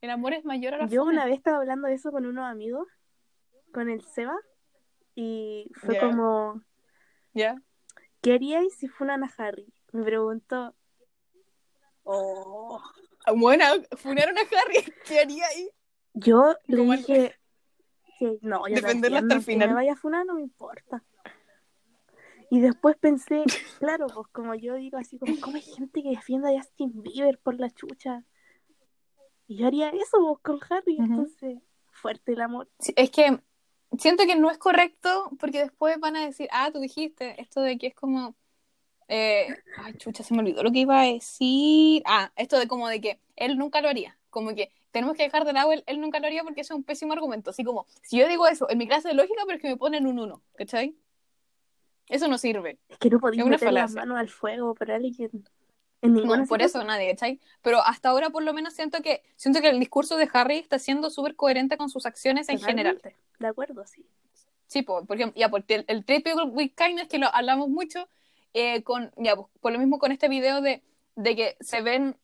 [0.00, 1.12] El amor es mayor a la yo funa.
[1.12, 2.88] una vez estaba hablando de eso con unos amigos,
[3.72, 4.36] con el Seba,
[5.14, 6.60] y fue como,
[7.34, 7.54] ¿Ya?
[8.20, 9.72] ¿qué haríais si funan a Harry?
[9.92, 10.74] Me preguntó.
[12.02, 12.82] Oh.
[13.36, 13.64] Bueno,
[13.96, 14.92] funaron a Harry.
[15.06, 15.70] ¿Qué haría ahí?
[16.16, 17.34] Yo le dije
[18.18, 21.04] que no, yo te Defenderlo hasta el que me vaya a funar no me importa.
[22.50, 23.44] Y después pensé,
[23.78, 27.38] claro, pues como yo digo así, como, ¿cómo hay gente que defienda a Justin Bieber
[27.38, 28.24] por la chucha?
[29.46, 31.58] Y yo haría eso pues, con Harry, entonces,
[31.90, 32.68] fuerte el amor.
[32.78, 33.40] Sí, Es que
[33.98, 37.78] siento que no es correcto porque después van a decir, ah, tú dijiste esto de
[37.78, 38.34] que es como...
[39.08, 39.48] eh,
[39.78, 42.02] ay, chucha, se me olvidó lo que iba a decir.
[42.06, 44.18] Ah, esto de como de que él nunca lo haría.
[44.30, 46.78] Como que tenemos que dejar de lado él, él nunca lo haría porque eso es
[46.78, 47.50] un pésimo argumento.
[47.50, 49.76] Así como, si yo digo eso en mi clase de lógica, pero es que me
[49.76, 50.96] ponen un uno, ¿cachai?
[52.08, 52.78] Eso no sirve.
[52.88, 55.44] Es que no podéis meter las manos al fuego por alguien.
[56.02, 57.40] En No, por eso nadie, ¿cachai?
[57.62, 60.78] Pero hasta ahora por lo menos siento que siento que el discurso de Harry está
[60.78, 63.00] siendo súper coherente con sus acciones en general.
[63.38, 64.06] De acuerdo, sí.
[64.66, 67.68] Sí, po, por ejemplo, ya, porque el, el Trade People with Kindness, que lo hablamos
[67.68, 68.08] mucho,
[68.52, 70.82] eh, con, ya, por lo mismo con este video de,
[71.14, 72.16] de que se ven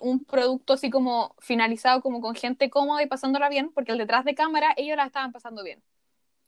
[0.00, 4.24] un producto así como finalizado, como con gente cómoda y pasándola bien, porque el detrás
[4.24, 5.82] de cámara ellos la estaban pasando bien.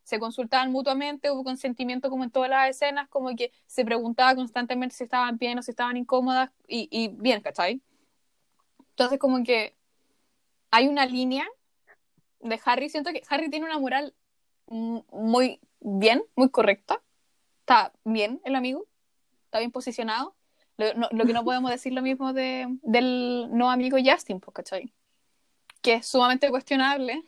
[0.04, 4.94] Se consultaban mutuamente, hubo consentimiento como en todas las escenas, como que se preguntaba constantemente
[4.94, 7.82] si estaban bien o si estaban incómodas y, y bien, ¿cachai?
[8.90, 9.76] Entonces como que
[10.70, 11.46] hay una línea
[12.40, 12.88] de Harry.
[12.88, 14.14] Siento que Harry tiene una moral
[14.66, 17.02] muy bien, muy correcta.
[17.60, 18.86] Está bien el amigo,
[19.44, 20.34] está bien posicionado.
[20.78, 24.92] Lo, que no podemos decir lo mismo de, del no amigo Justin, pues, ¿cachai?
[25.80, 27.22] Que es sumamente cuestionable.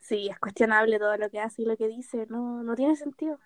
[0.00, 3.38] Sí, es cuestionable todo lo que hace y lo que dice, no, no tiene sentido.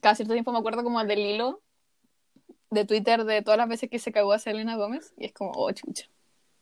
[0.00, 1.62] Cada cierto tiempo me acuerdo como del hilo
[2.72, 5.52] de Twitter de todas las veces que se cagó a Selena Gómez y es como,
[5.54, 6.06] oh, chucha.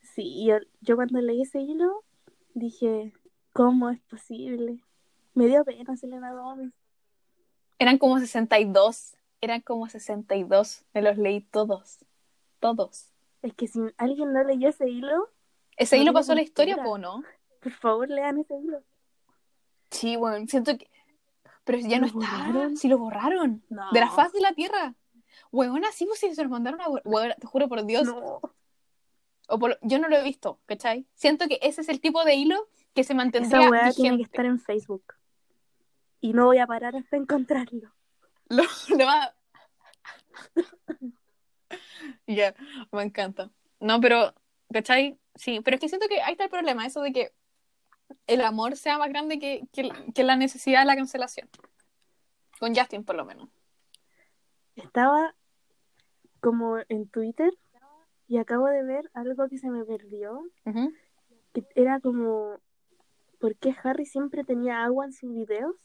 [0.01, 2.03] Sí, yo, yo cuando leí ese hilo
[2.55, 3.13] dije,
[3.53, 4.83] ¿cómo es posible?
[5.35, 6.73] Me dio pena Selena Gómez.
[7.79, 12.05] Eran como 62, eran como 62, me los leí todos,
[12.59, 13.11] todos.
[13.43, 15.31] Es que si alguien no leyó ese hilo...
[15.77, 17.23] Ese hilo pasó a la historia, ¿o no?
[17.61, 18.83] Por favor, lean ese hilo.
[19.91, 20.91] Sí, bueno, siento que...
[21.65, 24.95] Pero ya no está, si lo borraron, de la faz de la Tierra.
[25.53, 27.35] Huevona, sí, pues si se los mandaron a...
[27.35, 28.07] Te juro por Dios.
[28.07, 28.41] No.
[29.49, 29.79] O por...
[29.83, 31.07] Yo no lo he visto, ¿cachai?
[31.15, 34.25] Siento que ese es el tipo de hilo que se mantendría Esa hueá tiene que
[34.25, 35.15] estar en Facebook
[36.21, 37.93] y no voy a parar hasta encontrarlo.
[38.51, 38.65] Lo,
[38.99, 39.35] lo va...
[42.27, 42.55] Ya,
[42.93, 43.51] me encanta.
[43.81, 44.35] No, pero,
[44.73, 45.19] ¿cachai?
[45.35, 47.33] Sí, pero es que siento que ahí está el problema, eso de que
[48.27, 51.49] el amor sea más grande que, que, la necesidad de la cancelación.
[52.59, 53.49] Con Justin, por lo menos.
[54.77, 55.35] Estaba
[56.41, 57.53] como en Twitter
[58.27, 60.45] y acabo de ver algo que se me perdió.
[61.53, 62.61] Que era como,
[63.39, 65.77] ¿por qué Harry siempre tenía agua en sus videos?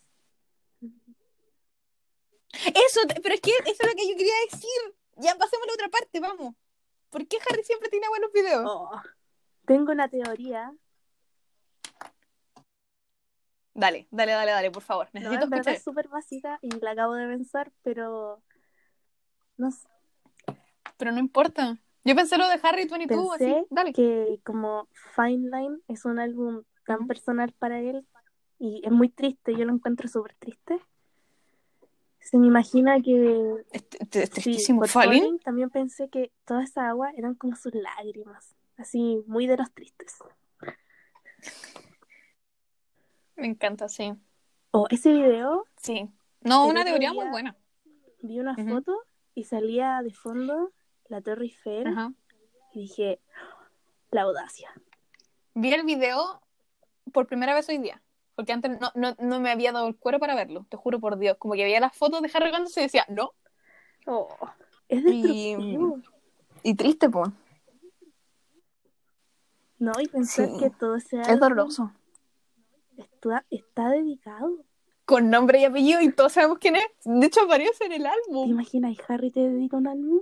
[2.68, 4.96] Eso, pero es que eso es lo que yo quería decir.
[5.18, 6.56] Ya pasemos a la otra parte, vamos.
[7.10, 8.64] ¿Por qué Harry siempre tiene buenos videos?
[8.66, 8.92] Oh,
[9.66, 10.74] tengo una teoría.
[13.74, 15.10] Dale, dale, dale, dale, por favor.
[15.14, 18.42] Necesito no, Es súper básica y la acabo de pensar, pero
[19.58, 19.88] no sé.
[20.98, 21.78] Pero no importa.
[22.06, 23.66] Yo pensé lo de Harry 22, así.
[23.70, 23.92] Dale.
[23.92, 28.06] que como Fine Line es un álbum tan personal para él,
[28.60, 30.80] y es muy triste, yo lo encuentro súper triste.
[32.26, 33.64] Se me imagina que...
[33.72, 33.88] Es,
[34.32, 34.82] tristísimo.
[35.44, 40.18] también pensé que toda esa agua eran como sus lágrimas, así, muy de los tristes.
[43.36, 44.16] Me encanta, sí.
[44.72, 45.66] O ese video...
[45.78, 46.10] Sí.
[46.42, 47.56] No, una teoría muy buena.
[48.24, 48.98] Vi una foto
[49.36, 50.72] y salía de fondo
[51.10, 51.94] la Torre Eiffel
[52.74, 53.20] y dije,
[54.10, 54.74] la audacia.
[55.54, 56.42] Vi el video
[57.14, 58.02] por primera vez hoy día
[58.36, 61.18] porque antes no, no, no, me había dado el cuero para verlo, te juro por
[61.18, 61.38] Dios.
[61.38, 63.32] Como que veía las fotos de Harry cuando y decía, no.
[64.06, 64.28] Oh,
[64.90, 66.00] es destructivo.
[66.62, 67.30] Y, triste, pues.
[69.80, 71.22] No, y pensar que todo sea.
[71.22, 71.92] Es doloroso.
[72.98, 74.66] Está, está dedicado.
[75.06, 76.88] Con nombre y apellido y todos sabemos quién es.
[77.04, 78.48] De hecho, aparece en el álbum.
[78.48, 78.98] ¿Te imaginas?
[79.08, 80.22] ¿Harry te dedica un álbum?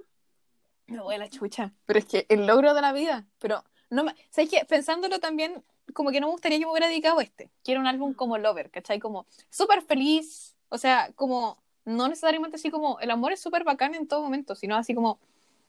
[0.88, 1.74] Me voy a la chucha.
[1.86, 3.26] Pero es que el logro de la vida.
[3.40, 4.14] Pero no me.
[4.30, 4.66] ¿Sabes qué?
[4.66, 5.64] Pensándolo también,
[5.94, 7.52] como que no me gustaría que me hubiera dedicado a este.
[7.64, 9.00] Quiero un álbum como Lover, ¿cachai?
[9.00, 13.96] Como súper feliz, o sea, como no necesariamente así como el amor es súper bacán
[13.96, 15.20] en todo momento, sino así como,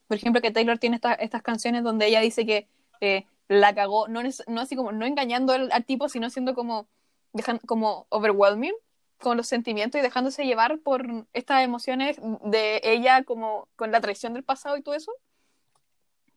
[0.07, 2.67] por ejemplo, que Taylor tiene estas canciones donde ella dice que
[3.01, 6.87] eh, la cagó, no, no así como, no engañando al, tipo, sino siendo como,
[7.33, 8.73] dejan, como overwhelming
[9.19, 14.33] con los sentimientos y dejándose llevar por estas emociones de ella como con la traición
[14.33, 15.11] del pasado y todo eso,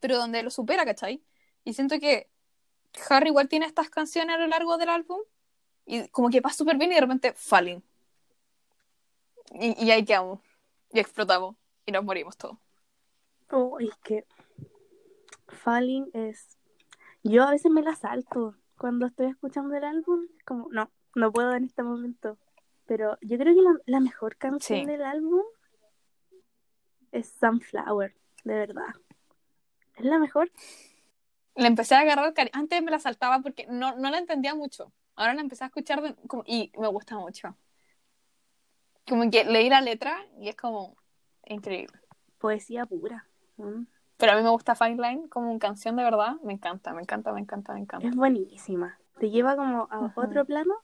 [0.01, 1.23] pero donde lo supera, ¿cachai?
[1.65, 2.29] Y siento que
[3.09, 5.21] Harry igual tiene estas canciones a lo largo del álbum
[5.87, 7.83] y como que va súper bien y de repente Falling.
[9.53, 10.41] Y, y ahí quedamos.
[10.93, 11.57] Y explotamos.
[11.87, 12.59] Y nos morimos todos.
[13.51, 14.27] Oh, es que
[15.49, 16.59] Falling es...
[17.23, 20.27] Yo a veces me la salto cuando estoy escuchando el álbum.
[20.45, 22.39] Como, no, no puedo en este momento.
[22.87, 25.43] Pero yo creo que la, mejor canción del álbum
[27.13, 28.95] es Sunflower, de verdad.
[29.97, 30.51] Es la mejor
[31.59, 32.53] le empecé a agarrar cariño.
[32.55, 34.93] Antes me la saltaba porque no, no la entendía mucho.
[35.17, 37.57] Ahora la empecé a escuchar y me gusta mucho.
[39.09, 40.97] Como que leí la letra y es como
[41.47, 41.99] increíble.
[42.39, 43.27] Poesía pura.
[43.57, 43.83] Mm.
[44.19, 46.37] Pero a mí me gusta Fine Line como canción de verdad.
[46.45, 48.07] Me encanta, me encanta, me encanta, me encanta.
[48.07, 48.97] Es buenísima.
[49.19, 50.75] Te lleva como a otro plano.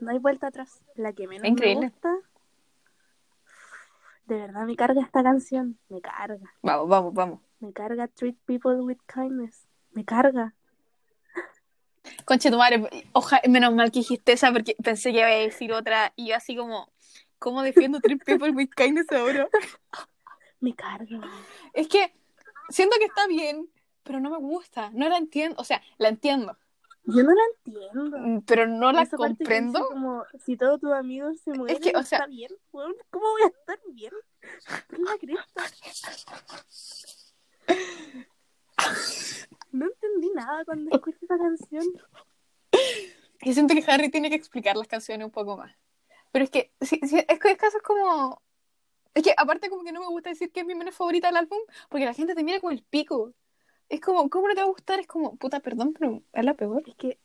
[0.00, 0.84] No hay vuelta atrás.
[0.94, 2.14] La que menos me gusta.
[4.26, 5.78] De verdad me carga esta canción.
[5.88, 6.52] Me carga.
[6.62, 7.40] Vamos, vamos, vamos.
[7.58, 10.54] Me carga Treat People with Kindness me carga.
[12.24, 12.88] Conche tu madre,
[13.48, 16.56] menos mal que dijiste esa porque pensé que iba a decir otra y yo así
[16.56, 16.90] como,
[17.38, 19.48] ¿cómo defiendo tres people with kindness ahora?
[20.60, 21.20] Me carga.
[21.72, 22.14] Es que
[22.68, 23.68] siento que está bien,
[24.04, 26.56] pero no me gusta, no la entiendo, o sea, la entiendo.
[27.04, 28.18] Yo no la entiendo.
[28.18, 29.84] Mm, pero no la comprendo.
[29.88, 32.52] Como, si todos tus amigos se mueren, es que, o sea, está bien.
[32.70, 34.12] ¿Cómo voy a estar bien?
[34.90, 35.62] La cresta.
[39.72, 41.84] No entendí nada cuando escucho esa canción.
[43.44, 45.74] Yo siento que Harry tiene que explicar las canciones un poco más.
[46.30, 48.40] Pero es que, sí, sí, es que es caso es como...
[49.14, 51.36] Es que aparte como que no me gusta decir que es mi menos favorita del
[51.36, 51.58] álbum,
[51.90, 53.34] porque la gente te mira con el pico.
[53.90, 55.00] Es como, ¿cómo no te va a gustar?
[55.00, 56.82] Es como, puta, perdón, pero es la peor.
[56.86, 57.18] Es que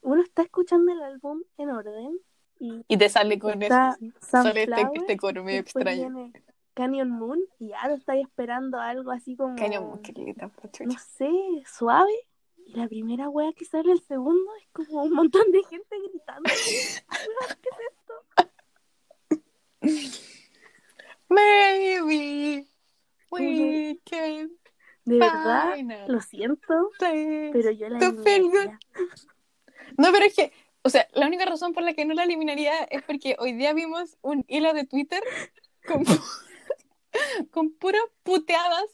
[0.00, 2.18] uno está escuchando el álbum en orden
[2.58, 3.74] y, Y te sale con eso.
[4.20, 6.12] Sale este, este coro medio extraño.
[6.12, 6.32] viene
[6.78, 10.84] Canyon Moon y ya lo estáis esperando algo así como, Caño, qué linda, por chucha.
[10.84, 11.28] no sé,
[11.66, 12.12] suave.
[12.66, 16.44] Y la primera wea que sale el segundo es como un montón de gente gritando.
[16.54, 18.14] ¿Qué es esto?
[21.28, 22.64] Maybe
[23.32, 24.52] we can
[25.04, 25.76] De verdad,
[26.06, 28.78] lo siento, pero yo la eliminaría.
[29.96, 30.52] No, pero es que,
[30.82, 33.72] o sea, la única razón por la que no la eliminaría es porque hoy día
[33.72, 35.22] vimos un hilo de Twitter
[35.84, 36.04] con,
[37.50, 38.84] con puras puteadas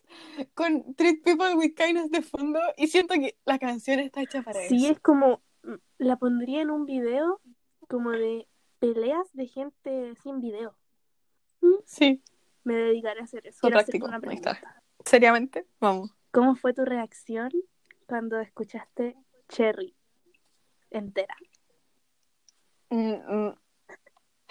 [0.54, 4.60] con Treat People with Kindness de fondo y siento que la canción está hecha para
[4.68, 4.92] Sí, eso.
[4.92, 7.40] es como, mm, la pondría en un video
[7.88, 8.46] como de
[8.78, 10.76] peleas de gente sin video.
[11.86, 12.22] Sí,
[12.64, 13.58] Me dedicaré a hacer eso.
[13.60, 14.26] Quiero práctico, una está.
[14.26, 14.82] pregunta.
[15.04, 16.10] seriamente, vamos.
[16.30, 17.50] ¿Cómo fue tu reacción
[18.06, 19.16] cuando escuchaste
[19.48, 19.94] Cherry
[20.90, 21.34] entera?
[22.90, 23.12] Mm,
[23.48, 23.54] mm.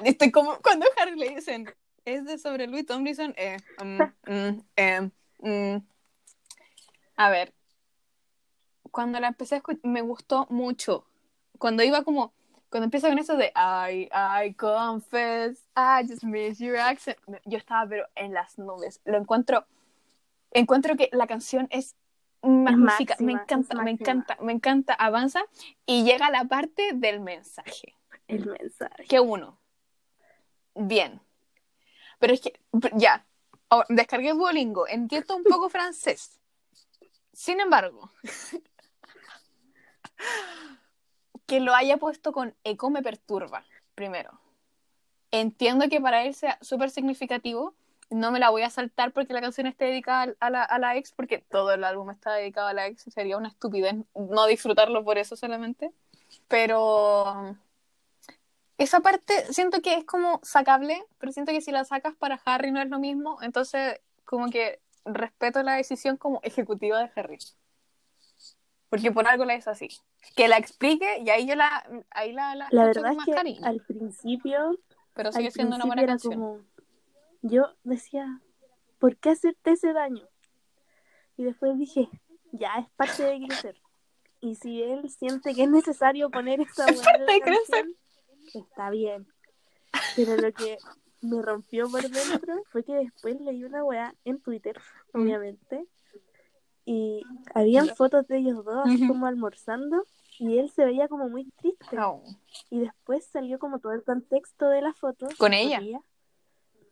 [0.06, 1.66] Estoy como cuando Harry le dicen,
[2.06, 4.02] es de sobre Louis Tomlinson, eh, mm,
[4.32, 5.84] mm, eh, mm.
[7.16, 7.54] A ver,
[8.92, 11.06] cuando la empecé a escuchar, me gustó mucho.
[11.58, 12.34] Cuando iba como,
[12.70, 17.88] cuando empieza con eso de I, I confess, I just miss your accent, yo estaba
[17.88, 19.00] pero en las nubes.
[19.06, 19.66] Lo encuentro,
[20.52, 21.96] encuentro que la canción es
[22.42, 25.42] magnífica, me máxima, encanta, es me encanta, me encanta, avanza
[25.86, 27.96] y llega la parte del mensaje
[28.28, 29.06] El mensaje.
[29.08, 29.60] que uno.
[30.76, 31.22] Bien.
[32.24, 32.58] Pero es que,
[32.94, 33.26] ya,
[33.68, 36.40] ahora, descargué Duolingo, entiendo un poco francés.
[37.34, 38.14] Sin embargo,
[41.46, 44.40] que lo haya puesto con eco me perturba, primero.
[45.32, 47.76] Entiendo que para él sea súper significativo,
[48.10, 50.96] no me la voy a saltar porque la canción esté dedicada a la, a la
[50.96, 55.04] ex, porque todo el álbum está dedicado a la ex, sería una estupidez no disfrutarlo
[55.04, 55.92] por eso solamente.
[56.48, 57.58] Pero
[58.78, 62.72] esa parte siento que es como sacable, pero siento que si la sacas para Harry
[62.72, 67.38] no es lo mismo, entonces como que respeto la decisión como ejecutiva de Harry.
[68.90, 69.90] Porque por algo la es así.
[70.36, 73.32] Que la explique y ahí yo la, ahí la, la, La verdad con es que
[73.32, 73.66] cariño.
[73.66, 74.78] al principio,
[75.14, 76.34] Pero sigue siendo una buena era canción.
[76.34, 76.60] como,
[77.42, 78.42] yo decía,
[79.00, 80.28] ¿por qué hacerte ese daño?
[81.38, 82.08] Y después dije,
[82.52, 83.76] ya es parte de crecer.
[84.40, 87.86] Y si él siente que es necesario poner esa Es parte de crecer.
[88.54, 89.28] Está bien.
[90.16, 90.78] Pero lo que
[91.22, 94.80] me rompió por dentro fue que después leí una weá en Twitter,
[95.14, 95.22] Mm.
[95.22, 95.86] obviamente,
[96.86, 97.24] y
[97.54, 100.06] habían fotos de ellos dos así como almorzando
[100.40, 101.98] y él se veía como muy triste.
[102.00, 102.22] Oh.
[102.70, 105.28] Y después salió como todo el contexto de la foto.
[105.38, 105.80] ¿Con ella?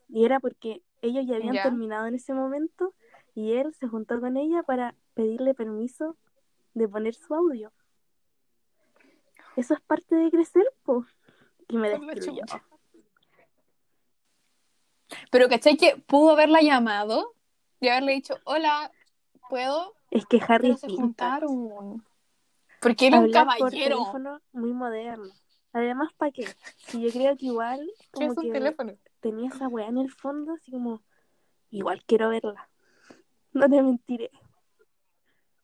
[0.08, 1.64] Y era porque ellos ya habían Ya.
[1.64, 2.94] terminado en ese momento
[3.36, 6.16] y él se juntó con ella para pedirle permiso
[6.74, 7.72] de poner su audio.
[9.58, 11.06] Eso es parte de crecer, po.
[11.72, 12.44] Y me destruyó.
[15.32, 17.34] Pero ¿cachai que pudo haberla llamado
[17.80, 18.92] y haberle dicho, hola,
[19.50, 19.96] ¿puedo?
[20.10, 22.06] Es que Harry Pero se juntaron.
[22.82, 23.98] Porque él es un Hablar por caballero.
[23.98, 25.32] teléfono muy moderno.
[25.74, 26.46] Además, ¿para qué?
[26.78, 28.94] Si yo creo que igual ¿Qué como es un que teléfono?
[29.22, 31.02] tenía esa weá en el fondo, así como,
[31.70, 32.68] igual quiero verla.
[33.54, 34.32] No te mentiré.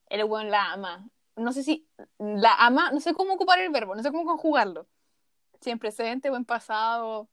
[0.09, 1.09] El weón la ama.
[1.37, 1.87] No sé si
[2.19, 4.87] la ama, no sé cómo ocupar el verbo, no sé cómo conjugarlo.
[5.61, 7.29] Si en presente o en pasado,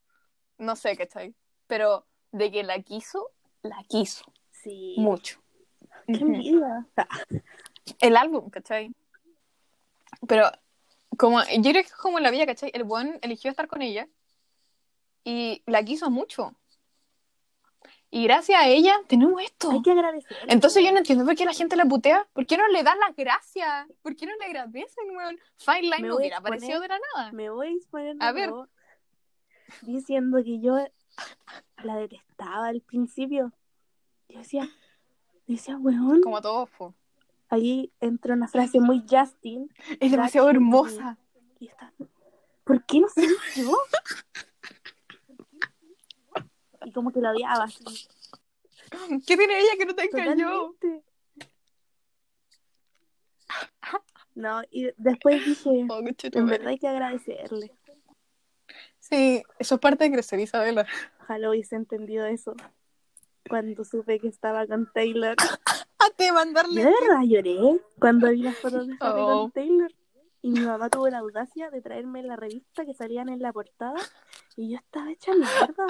[0.58, 1.34] no sé, ¿cachai?
[1.66, 3.30] Pero de que la quiso,
[3.62, 4.24] la quiso.
[4.50, 4.94] Sí.
[4.98, 5.40] Mucho.
[6.06, 6.86] Qué envidia.
[8.00, 8.94] El álbum, ¿cachai?
[10.26, 10.50] Pero
[11.16, 12.70] como, yo creo que es como la vida, ¿cachai?
[12.74, 14.08] El buen eligió estar con ella
[15.24, 16.54] y la quiso mucho.
[18.14, 19.72] Y gracias a ella tenemos esto.
[19.72, 20.36] Hay que agradecer.
[20.46, 22.24] Entonces yo no entiendo por qué la gente la putea.
[22.32, 23.88] ¿Por qué no le dan las gracias?
[24.02, 25.36] ¿Por qué no le agradecen, weón?
[25.56, 27.32] Fine Line Me no hubiera aparecido de la nada.
[27.32, 28.52] Me voy a exponer A ver.
[29.82, 30.76] diciendo que yo
[31.82, 33.52] la detestaba al principio.
[34.28, 34.68] Yo decía,
[35.48, 36.90] decía, weón, Como todo fue.
[37.48, 39.68] ahí entra una frase muy Justin.
[39.98, 41.18] Es demasiado hermosa.
[41.58, 41.92] Y está,
[42.62, 43.76] ¿por qué no soy yo?
[46.84, 47.64] Y como que la odiaba.
[47.64, 47.84] así,
[49.26, 49.96] ¿Qué tiene ella que no yo?
[50.76, 51.02] totalmente.
[54.34, 57.72] No, y después dije, Oh, en verdad hay que agradecerle.
[58.98, 60.86] Sí, eso es parte de crecer, Isabela.
[61.20, 62.54] Ojalá hubiese entendido eso
[63.48, 65.36] cuando supe que estaba con Taylor.
[65.98, 66.82] A olvidaste de mandarle.
[66.82, 69.42] Yo de verdad lloré cuando vi las fotos de Harry Oh.
[69.42, 69.92] con Taylor.
[70.42, 73.98] Y mi mamá tuvo la audacia de traerme la revista que salían en la portada.
[74.56, 75.86] Y yo estaba hecha mierda.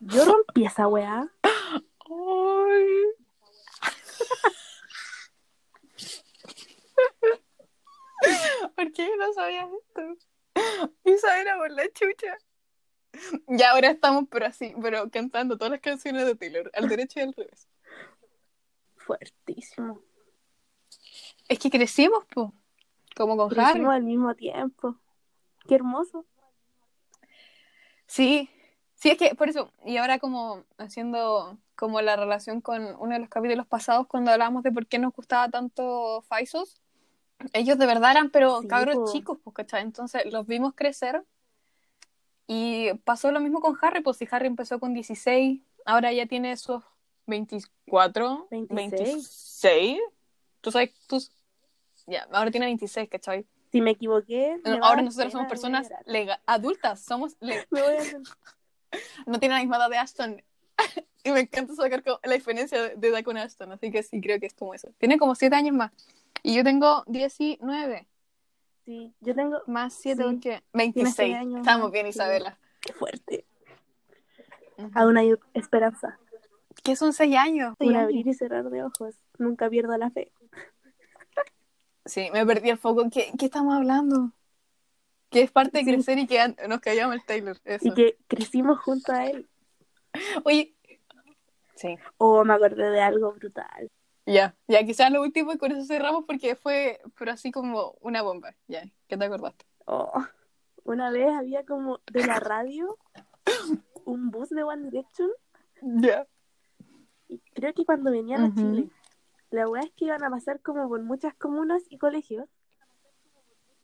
[0.00, 1.28] Yo rompí esa weá.
[1.42, 2.86] Ay.
[8.76, 10.16] ¿Por qué no sabías esto?
[11.04, 12.36] Isabela por la chucha.
[13.46, 17.22] Ya ahora estamos, pero así, pero cantando todas las canciones de Taylor, al derecho y
[17.22, 17.68] al revés.
[18.96, 20.02] Fuertísimo.
[21.48, 22.52] Es que crecimos, po.
[23.16, 23.72] Como con Harry.
[23.72, 24.96] Crecimos al mismo tiempo.
[25.68, 26.24] Qué hermoso.
[28.06, 28.48] Sí,
[28.94, 33.20] sí, es que por eso, y ahora como haciendo como la relación con uno de
[33.20, 36.80] los capítulos pasados cuando hablábamos de por qué nos gustaba tanto Faisos,
[37.52, 39.82] ellos de verdad eran pero Sí, cabros chicos, pues, ¿cachai?
[39.82, 41.22] Entonces los vimos crecer
[42.46, 46.52] y pasó lo mismo con Harry, pues si Harry empezó con 16, ahora ya tiene
[46.52, 46.82] esos
[47.26, 48.98] 24, 26.
[48.98, 50.00] 26,
[50.62, 51.22] tú sabes, tú,
[52.06, 53.46] ya, ahora tiene 26, ¿cachai?
[53.70, 54.60] Si me equivoqué.
[54.64, 56.02] me Ahora nosotros somos personas llorar.
[56.06, 58.34] lega- adultas, somos le- Me voy a sentir-
[59.26, 60.42] no tiene la misma edad de Ashton.
[61.24, 64.46] y me encanta sacar la diferencia de, edad con Ashton, así que sí, creo que
[64.46, 64.88] es como eso.
[64.98, 65.92] Tiene como 7 años más.
[66.42, 68.06] Y yo tengo 19,
[68.84, 69.60] Sí, yo tengo.
[69.66, 70.38] más 7 Sí.
[70.40, 71.14] Tiene 26.
[71.14, 72.10] seis años Estamos más, bien, sí.
[72.10, 72.58] Isabela.
[72.80, 73.44] Qué fuerte.
[74.78, 74.90] Ujú.
[74.94, 76.18] Aún hay esperanza.
[76.84, 77.74] ¿Qué son 6 años?
[77.78, 78.04] Seis Un años.
[78.08, 79.14] abrir y cerrar de ojos.
[79.36, 80.30] Nunca pierdo la fe.
[82.08, 83.08] Sí, me perdí el foco.
[83.10, 84.32] ¿Qué, qué estamos hablando?
[85.30, 85.92] Que es parte de Sí.
[85.92, 87.56] crecer y que nos callamos el Taylor.
[87.64, 87.88] Eso.
[87.88, 89.48] Y que crecimos junto a él.
[90.44, 90.74] Oye.
[91.76, 91.96] Sí.
[92.16, 93.90] O me acordé de algo brutal.
[94.26, 98.20] Ya, ya, quizás lo último y con eso cerramos porque fue, pero así como una
[98.22, 98.54] bomba.
[98.66, 99.64] Ya, ¿qué te acordaste?
[99.86, 100.22] Oh,
[100.84, 102.98] una vez había como de la radio
[104.04, 105.30] un bus de One Direction.
[105.80, 106.26] Ya.
[107.28, 108.54] Y creo que cuando venían a.
[108.54, 108.88] Chile,
[109.50, 112.48] la weá es que iban a pasar como por muchas comunas y colegios.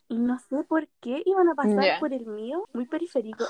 [0.07, 1.99] Y no sé por qué iban a pasar Ya.
[1.99, 3.43] por el mío, muy periférico.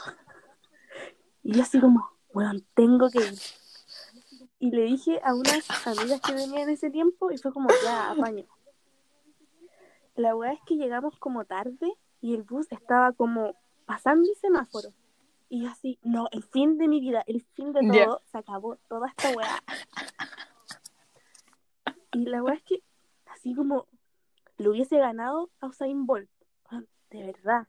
[1.43, 3.33] Y yo así como, weón, tengo que ir.
[4.59, 8.11] Y le dije a unas amigas que venían en ese tiempo y fue como, ya,
[8.11, 8.45] apaño.
[10.15, 13.55] La weá es que llegamos como tarde y el bus estaba como
[13.85, 14.89] pasando el semáforo.
[15.49, 18.77] Y yo así, no, el fin de mi vida, el fin de todo, se acabó
[18.87, 19.61] toda esta weá.
[22.15, 22.81] Y la weá es que,
[23.25, 23.89] así como
[24.55, 26.29] lo hubiese ganado a Usain Bolt,
[27.09, 27.67] de verdad.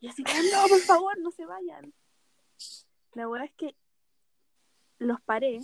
[0.00, 1.94] Y así, como, no, por favor, no se vayan.
[3.14, 3.74] La weá es que
[4.98, 5.60] los paré,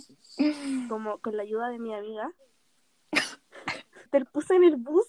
[0.89, 2.33] como con la ayuda de mi amiga.
[4.05, 5.05] Interpuse en el bus,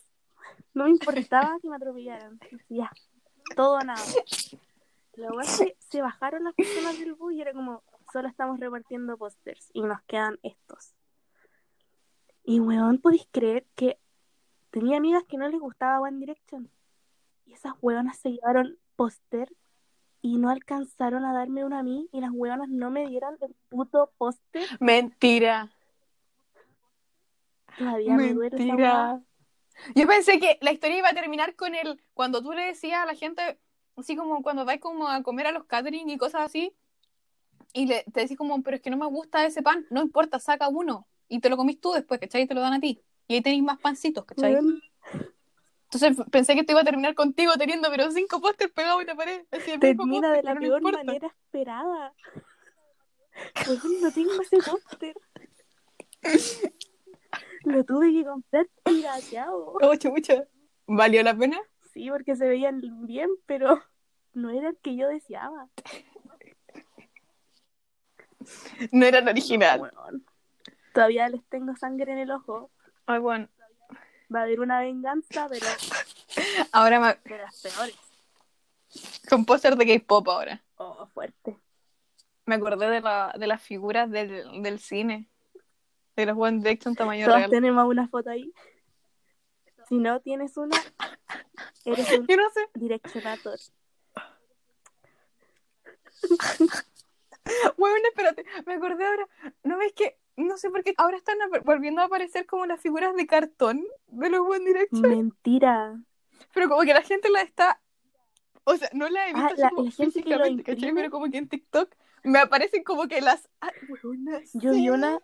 [0.75, 2.39] no me importaba que me atropellaran.
[2.69, 2.91] Ya,
[3.57, 4.05] todo nada.
[5.15, 7.83] La weá es que se bajaron las personas del bus y era como,
[8.13, 10.93] solo estamos repartiendo pósters y nos quedan estos.
[12.45, 13.99] Y weón, ¿podéis creer que
[14.71, 16.71] tenía amigas que no les gustaba One Direction?
[17.47, 19.53] Y esas weonas se llevaron póster
[20.23, 23.55] y no alcanzaron a darme una a mí y las weonas no me dieron el
[23.69, 24.67] puto póster.
[24.81, 25.71] Mentira.
[27.79, 29.13] Todavía me duele esa weá.
[29.13, 29.23] Mentira.
[29.95, 33.07] Yo pensé que la historia iba a terminar con el cuando tú le decías a
[33.07, 33.59] la gente,
[33.97, 36.75] así como cuando vais como a comer a los catering y cosas así,
[37.73, 40.39] y le, te decís como, pero es que no me gusta ese pan, no importa,
[40.39, 42.43] saca uno y te lo comís tú después, ¿cachai?
[42.43, 43.03] Y te lo dan a ti.
[43.27, 44.53] Y ahí tenéis más pancitos, ¿cachai?
[44.55, 44.83] Weón,
[45.85, 49.15] Entonces pensé que esto iba a terminar contigo teniendo pero cinco pósters pegados en la
[49.15, 49.45] pared.
[49.51, 51.05] Así, termina póster, de la no peor importa.
[51.05, 52.13] manera esperada.
[54.03, 55.17] No tengo ese póster.
[57.65, 59.79] Lo tuve que comprar pirateado.
[59.81, 60.45] Oh, chucha.
[60.87, 61.59] ¿Valió la pena?
[61.95, 63.83] Sí, porque se veían bien, pero
[64.35, 65.71] no era el que yo deseaba.
[68.91, 69.81] No era el original.
[69.81, 70.27] Weón.
[70.95, 72.71] Todavía les tengo sangre en el ojo.
[73.07, 73.49] Ay, bueno.
[74.35, 75.67] Va a haber una venganza, pero
[76.73, 77.31] Ahora me...
[77.31, 77.97] de las peores.
[79.29, 80.63] con póster de K-pop ahora.
[80.77, 81.57] Oh, fuerte.
[82.47, 85.29] Me acordé de, la, de las figuras del, del cine.
[86.17, 87.51] De los One Direction tamaño Todos real.
[87.51, 88.53] tenemos una foto ahí.
[89.89, 90.77] Si no tienes una,
[91.85, 92.61] eres un Yo no sé.
[92.75, 93.59] direccionator.
[97.77, 98.45] Bueno, espérate.
[98.67, 99.29] Me acordé ahora.
[99.63, 100.19] ¿No ves que.?
[100.37, 104.31] No sé por qué ahora están volviendo a aparecer como las figuras de cartón de
[104.31, 105.09] los One Direction.
[105.09, 106.01] Mentira.
[106.55, 107.81] Pero como que la gente la está.
[108.65, 110.95] O sea, no la he visto Ah, la- como la gente que lo físicamente, ¿cachai?
[110.95, 113.49] Pero como que en TikTok me aparecen como que las.
[113.61, 115.19] Ay, weona, Yo vi una.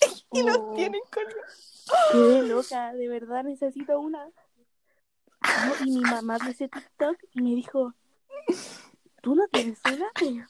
[0.32, 1.24] Y los Oh, tienen con.
[2.12, 4.24] Quedé loca, de verdad necesito una.
[4.26, 7.94] No, y mi mamá vio ese TikTok y me dijo,
[9.22, 10.10] ¿tú no tienes una?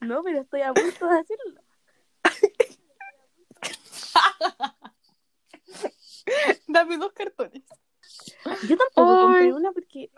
[0.00, 1.60] No, pero estoy a punto de hacerlo.
[6.68, 7.62] Dame dos cartones.
[8.68, 9.18] Yo tampoco Ay.
[9.26, 10.10] compré una porque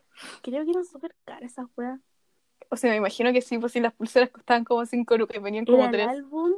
[0.42, 2.00] creo que eran súper caras esas weas.
[2.68, 5.64] O sea, me imagino que sí, pues si las pulseras costaban como 5 lucas venían
[5.64, 6.08] como ¿Era el 3.
[6.08, 6.52] álbum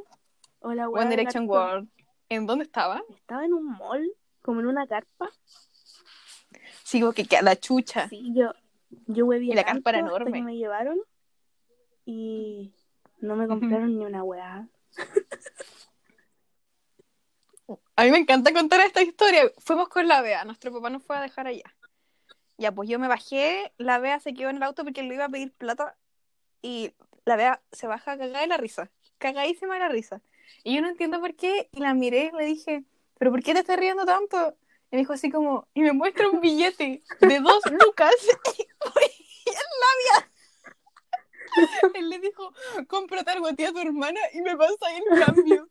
[0.59, 1.69] o la wea One de Direction cartón?
[1.71, 1.89] World.
[2.29, 3.03] ¿En dónde estaba?
[3.15, 4.11] Estaba en un mall,
[4.41, 5.29] como en una carpa.
[6.83, 8.07] Sí, como que que a la chucha.
[8.09, 8.53] Sí, yo,
[9.07, 10.41] yo hueví Y la carpa era enorme.
[10.43, 10.99] me llevaron
[12.05, 12.73] y
[13.19, 14.67] no me compraron ni una weá.
[17.95, 19.51] A mí me encanta contar esta historia.
[19.59, 21.75] Fuimos con la Bea, nuestro papá nos fue a dejar allá.
[22.57, 25.25] Ya, pues yo me bajé, la Bea se quedó en el auto porque le iba
[25.25, 25.95] a pedir plata
[26.61, 26.93] y
[27.25, 28.89] la Bea se baja cagada de la risa,
[29.19, 30.21] cagadísima de la risa.
[30.63, 32.83] Y yo no entiendo por qué, y la miré y le dije,
[33.19, 34.57] ¿pero por qué te estás riendo tanto?
[34.91, 38.13] Y me dijo así como, y me muestra un billete de dos lucas.
[39.45, 40.31] Y en la Bea,
[41.95, 42.53] él le dijo,
[42.87, 45.67] cómprate algo a ti a tu hermana y me pasa el cambio.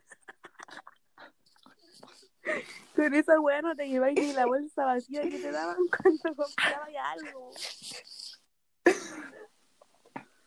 [2.97, 6.91] Con esa weá no te lleváis ni la bolsa vacía que te daban cuando comprabas
[7.05, 7.51] algo.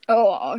[0.08, 0.56] Oh.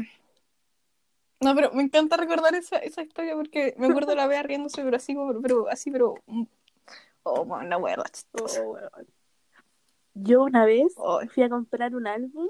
[1.40, 4.96] No, pero me encanta recordar esa, esa historia porque me acuerdo la Bea riéndose, pero
[4.96, 6.14] así, como- pero, así, pero.
[7.22, 8.62] Oh, man, la chistosa.
[8.64, 8.78] Oh.
[10.14, 10.94] Yo una vez
[11.34, 12.48] fui a comprar un álbum,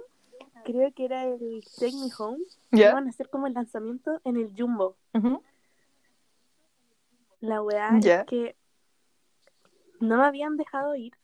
[0.65, 2.45] creo que era el Take Me Home.
[2.71, 2.91] ¿Ya?
[2.91, 4.97] Iban a hacer como el lanzamiento en el Jumbo.
[7.41, 8.21] La weá Ya.
[8.21, 8.57] es que
[10.01, 11.15] no me habían dejado ir.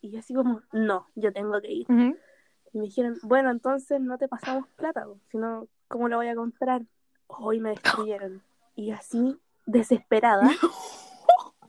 [0.00, 1.86] Y yo así como, no, yo tengo que ir.
[1.88, 6.82] Y me dijeron, bueno, entonces no te pasamos plata, sino, ¿cómo lo voy a comprar?
[7.26, 8.42] Hoy me destruyeron.
[8.74, 10.50] Y así, desesperada,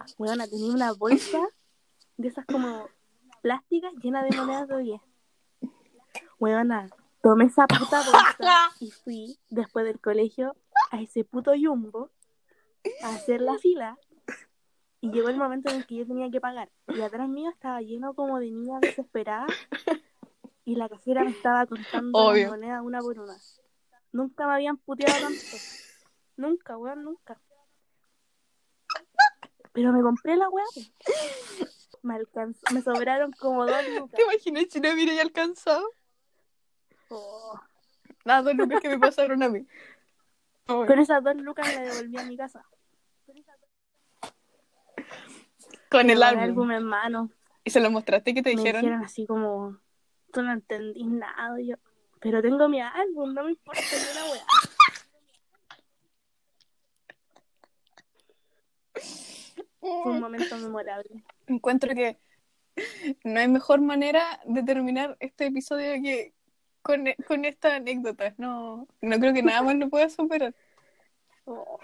[0.17, 1.39] bueno, tenía una bolsa
[2.17, 2.87] de esas como
[3.41, 5.01] plásticas llena de monedas de 10.
[6.39, 6.89] Weona,
[7.21, 10.55] tomé esa puta bolsa y fui después del colegio
[10.91, 12.09] a ese puto jumbo
[13.01, 13.97] a hacer la fila.
[15.03, 16.71] Y llegó el momento en el que yo tenía que pagar.
[16.87, 19.51] Y atrás mío estaba lleno como de niñas desesperadas.
[20.63, 22.43] Y la cajera me estaba contando Obvio.
[22.43, 23.35] las monedas una por una.
[24.13, 25.57] Nunca me habían puteado tanto.
[26.37, 27.37] Nunca, weón, nunca.
[29.73, 30.63] Pero me compré la weá.
[30.73, 30.81] po.
[32.01, 34.15] Me alcanzó, me sobraron como dos lucas.
[34.15, 35.85] ¿Te imaginas si no hubiera alcanzado?
[37.09, 37.59] Oh.
[38.23, 39.67] Las dos lucas que me pasaron a mí.
[40.65, 42.65] Con esas dos lucas me devolví a mi casa.
[45.93, 46.71] Con el álbum.
[46.71, 47.29] en mano.
[47.63, 48.33] ¿Y se lo mostraste?
[48.33, 48.81] ¿Qué te Me dijeron?
[48.81, 49.77] dijeron así como,
[50.31, 51.59] tú no entendís nada.
[51.61, 51.75] Yo,
[52.19, 54.43] pero tengo mi álbum, no me importa ni una weá.
[59.79, 61.23] Fue un momento memorable.
[61.47, 62.17] Encuentro que
[63.23, 66.33] no hay mejor manera de terminar este episodio que
[66.81, 68.33] con, con esta anécdota.
[68.37, 70.53] No, no creo que nada más lo pueda superar.
[71.45, 71.77] Oh,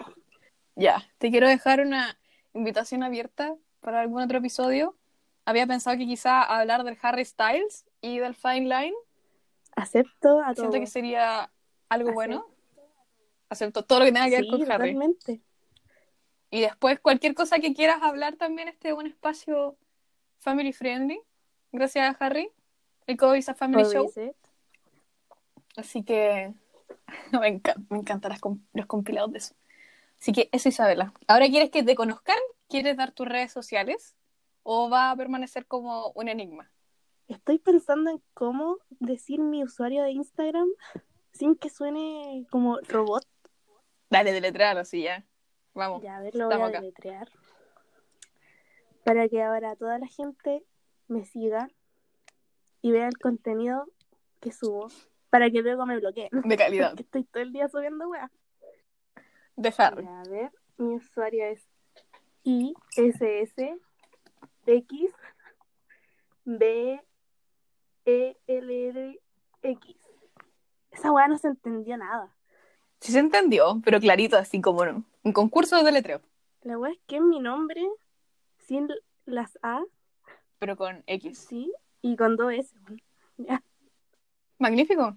[0.74, 2.18] Ya, te quiero dejar una
[2.54, 4.96] invitación abierta para algún otro episodio.
[5.44, 8.94] Había pensado que quizá hablar del Harry Styles y del Fine Line.
[9.74, 10.70] acepto a todo.
[10.70, 11.50] Siento que sería
[11.88, 12.14] algo Acepto.
[12.14, 12.46] bueno.
[13.48, 14.92] Acepto todo lo que tenga que ver con Harry.
[14.94, 15.40] totalmente.
[16.50, 19.76] Y después cualquier cosa que quieras hablar también, este es un espacio
[20.38, 21.20] family friendly.
[21.72, 22.50] Gracias a Harry.
[23.06, 24.12] El COVID a Family Show.
[25.76, 26.52] Así que
[27.32, 28.36] me encantan, me encantan
[28.72, 29.54] los compilados de eso.
[30.20, 31.14] Así que eso, Isabela.
[31.26, 32.38] Ahora quieres que te conozcan,
[32.70, 34.16] quieres dar tus redes sociales
[34.62, 36.70] o va a permanecer como un enigma.
[37.28, 40.68] Estoy pensando en cómo decir mi usuario de Instagram
[41.32, 43.26] sin que suene como robot.
[44.08, 45.26] Dale, deletrear así ya.
[45.74, 46.02] Vamos.
[46.02, 46.80] Ya, a ver, lo voy a acá.
[46.80, 47.28] deletrear.
[49.04, 50.64] Para que ahora toda la gente
[51.08, 51.68] me siga
[52.82, 53.86] y vea el contenido
[54.40, 54.88] que subo.
[55.30, 56.30] Para que luego me bloqueen.
[56.44, 56.90] De calidad.
[56.90, 58.30] Porque estoy todo el día subiendo weá.
[59.56, 60.06] De Harry.
[60.06, 61.69] A ver, mi usuario es
[62.50, 63.78] ISS
[64.66, 65.12] X
[66.44, 67.00] B
[68.04, 69.20] E L L
[69.62, 69.96] X.
[70.90, 72.34] Esa weá no se entendió nada.
[73.00, 75.04] Sí se entendió, pero clarito, así como no.
[75.22, 76.20] Un concurso de deletreo,
[76.62, 77.86] La weá es que es mi nombre
[78.58, 78.88] sin
[79.26, 79.82] las A,
[80.58, 81.38] pero con X.
[81.48, 81.72] sí,
[82.02, 82.74] y con dos S.
[83.36, 83.62] Ya.
[84.58, 85.16] Magnífico.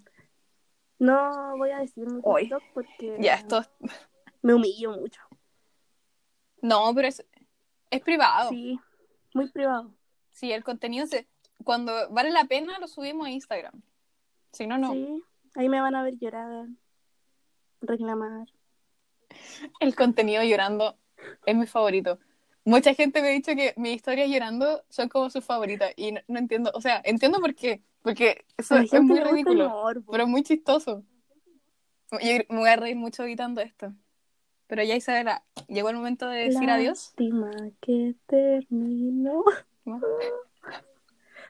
[0.99, 2.05] No voy a decir.
[2.07, 3.59] TikTok porque Ya, esto.
[3.59, 3.69] es-
[4.41, 5.21] me humillo mucho.
[6.63, 7.23] No, pero es,
[7.91, 8.49] es privado.
[8.49, 8.79] Sí,
[9.33, 9.93] muy privado.
[10.31, 11.27] Sí, el contenido se.
[11.63, 13.81] Cuando vale la pena, lo subimos a Instagram.
[14.53, 14.93] Si no, no.
[14.93, 15.23] Sí,
[15.55, 16.67] ahí me van a ver llorar,
[17.81, 18.47] reclamar.
[19.81, 20.97] El contenido llorando
[21.45, 22.17] es mi favorito.
[22.63, 26.21] Mucha gente me ha dicho que mis historias llorando son como sus favoritas y no,
[26.29, 30.43] no entiendo, o sea, entiendo por qué, porque eso es muy ridículo, pero es muy
[30.43, 31.03] chistoso.
[32.11, 33.93] Yo me voy a reír mucho editando esto.
[34.73, 37.13] Pero ya Isabela, llegó el momento de decir adiós.
[37.15, 39.43] Lástima que terminó.
[39.85, 40.01] ¿no?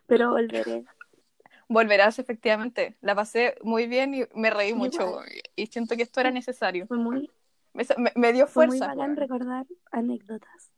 [0.08, 0.84] Pero volveré.
[1.70, 2.98] Volverás, efectivamente.
[3.00, 5.22] La pasé muy bien y me reí mucho.
[5.56, 6.86] Y siento que esto era necesario.
[6.86, 7.32] Fue muy,
[8.16, 8.94] Me, dio fue muy fuerza.
[8.94, 10.70] bacán recordar anécdotas.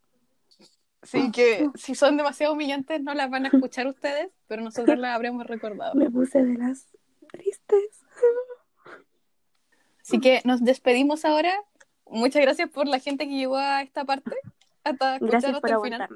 [1.02, 5.16] Así que si son demasiado humillantes no las van a escuchar ustedes, pero nosotros las
[5.16, 5.96] habremos recordado.
[5.96, 6.89] Me puse de las
[7.32, 8.04] tristes.
[10.00, 11.52] Así que nos despedimos ahora.
[12.08, 14.32] Muchas gracias por la gente que llegó a esta parte,
[14.84, 16.10] hasta Gracias por hasta el final.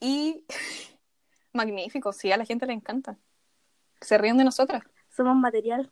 [0.00, 0.44] Y
[1.52, 3.16] magnífico, sí, a la gente le encanta.
[4.00, 4.82] Se ríen de nosotras.
[5.10, 5.90] Somos material.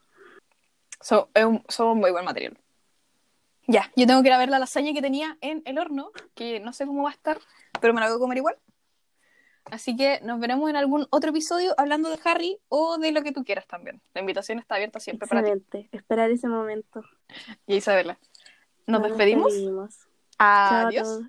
[1.00, 1.30] So-
[1.68, 2.58] somos muy buen material.
[3.66, 6.58] Ya, yo tengo que ir a ver la lasaña que tenía en el horno, que
[6.58, 7.38] no sé cómo va a estar,
[7.80, 8.56] pero me la voy a comer igual.
[9.66, 13.32] Así que nos veremos en algún otro episodio hablando de Harry o de lo que
[13.32, 14.00] tú quieras también.
[14.14, 15.50] La invitación está abierta siempre para ti.
[15.50, 15.88] Excelente.
[15.94, 17.04] Esperar ese momento.
[17.66, 18.18] Y Isabela.
[18.88, 19.52] ¿Nos Nos despedimos?
[20.38, 21.20] Adiós.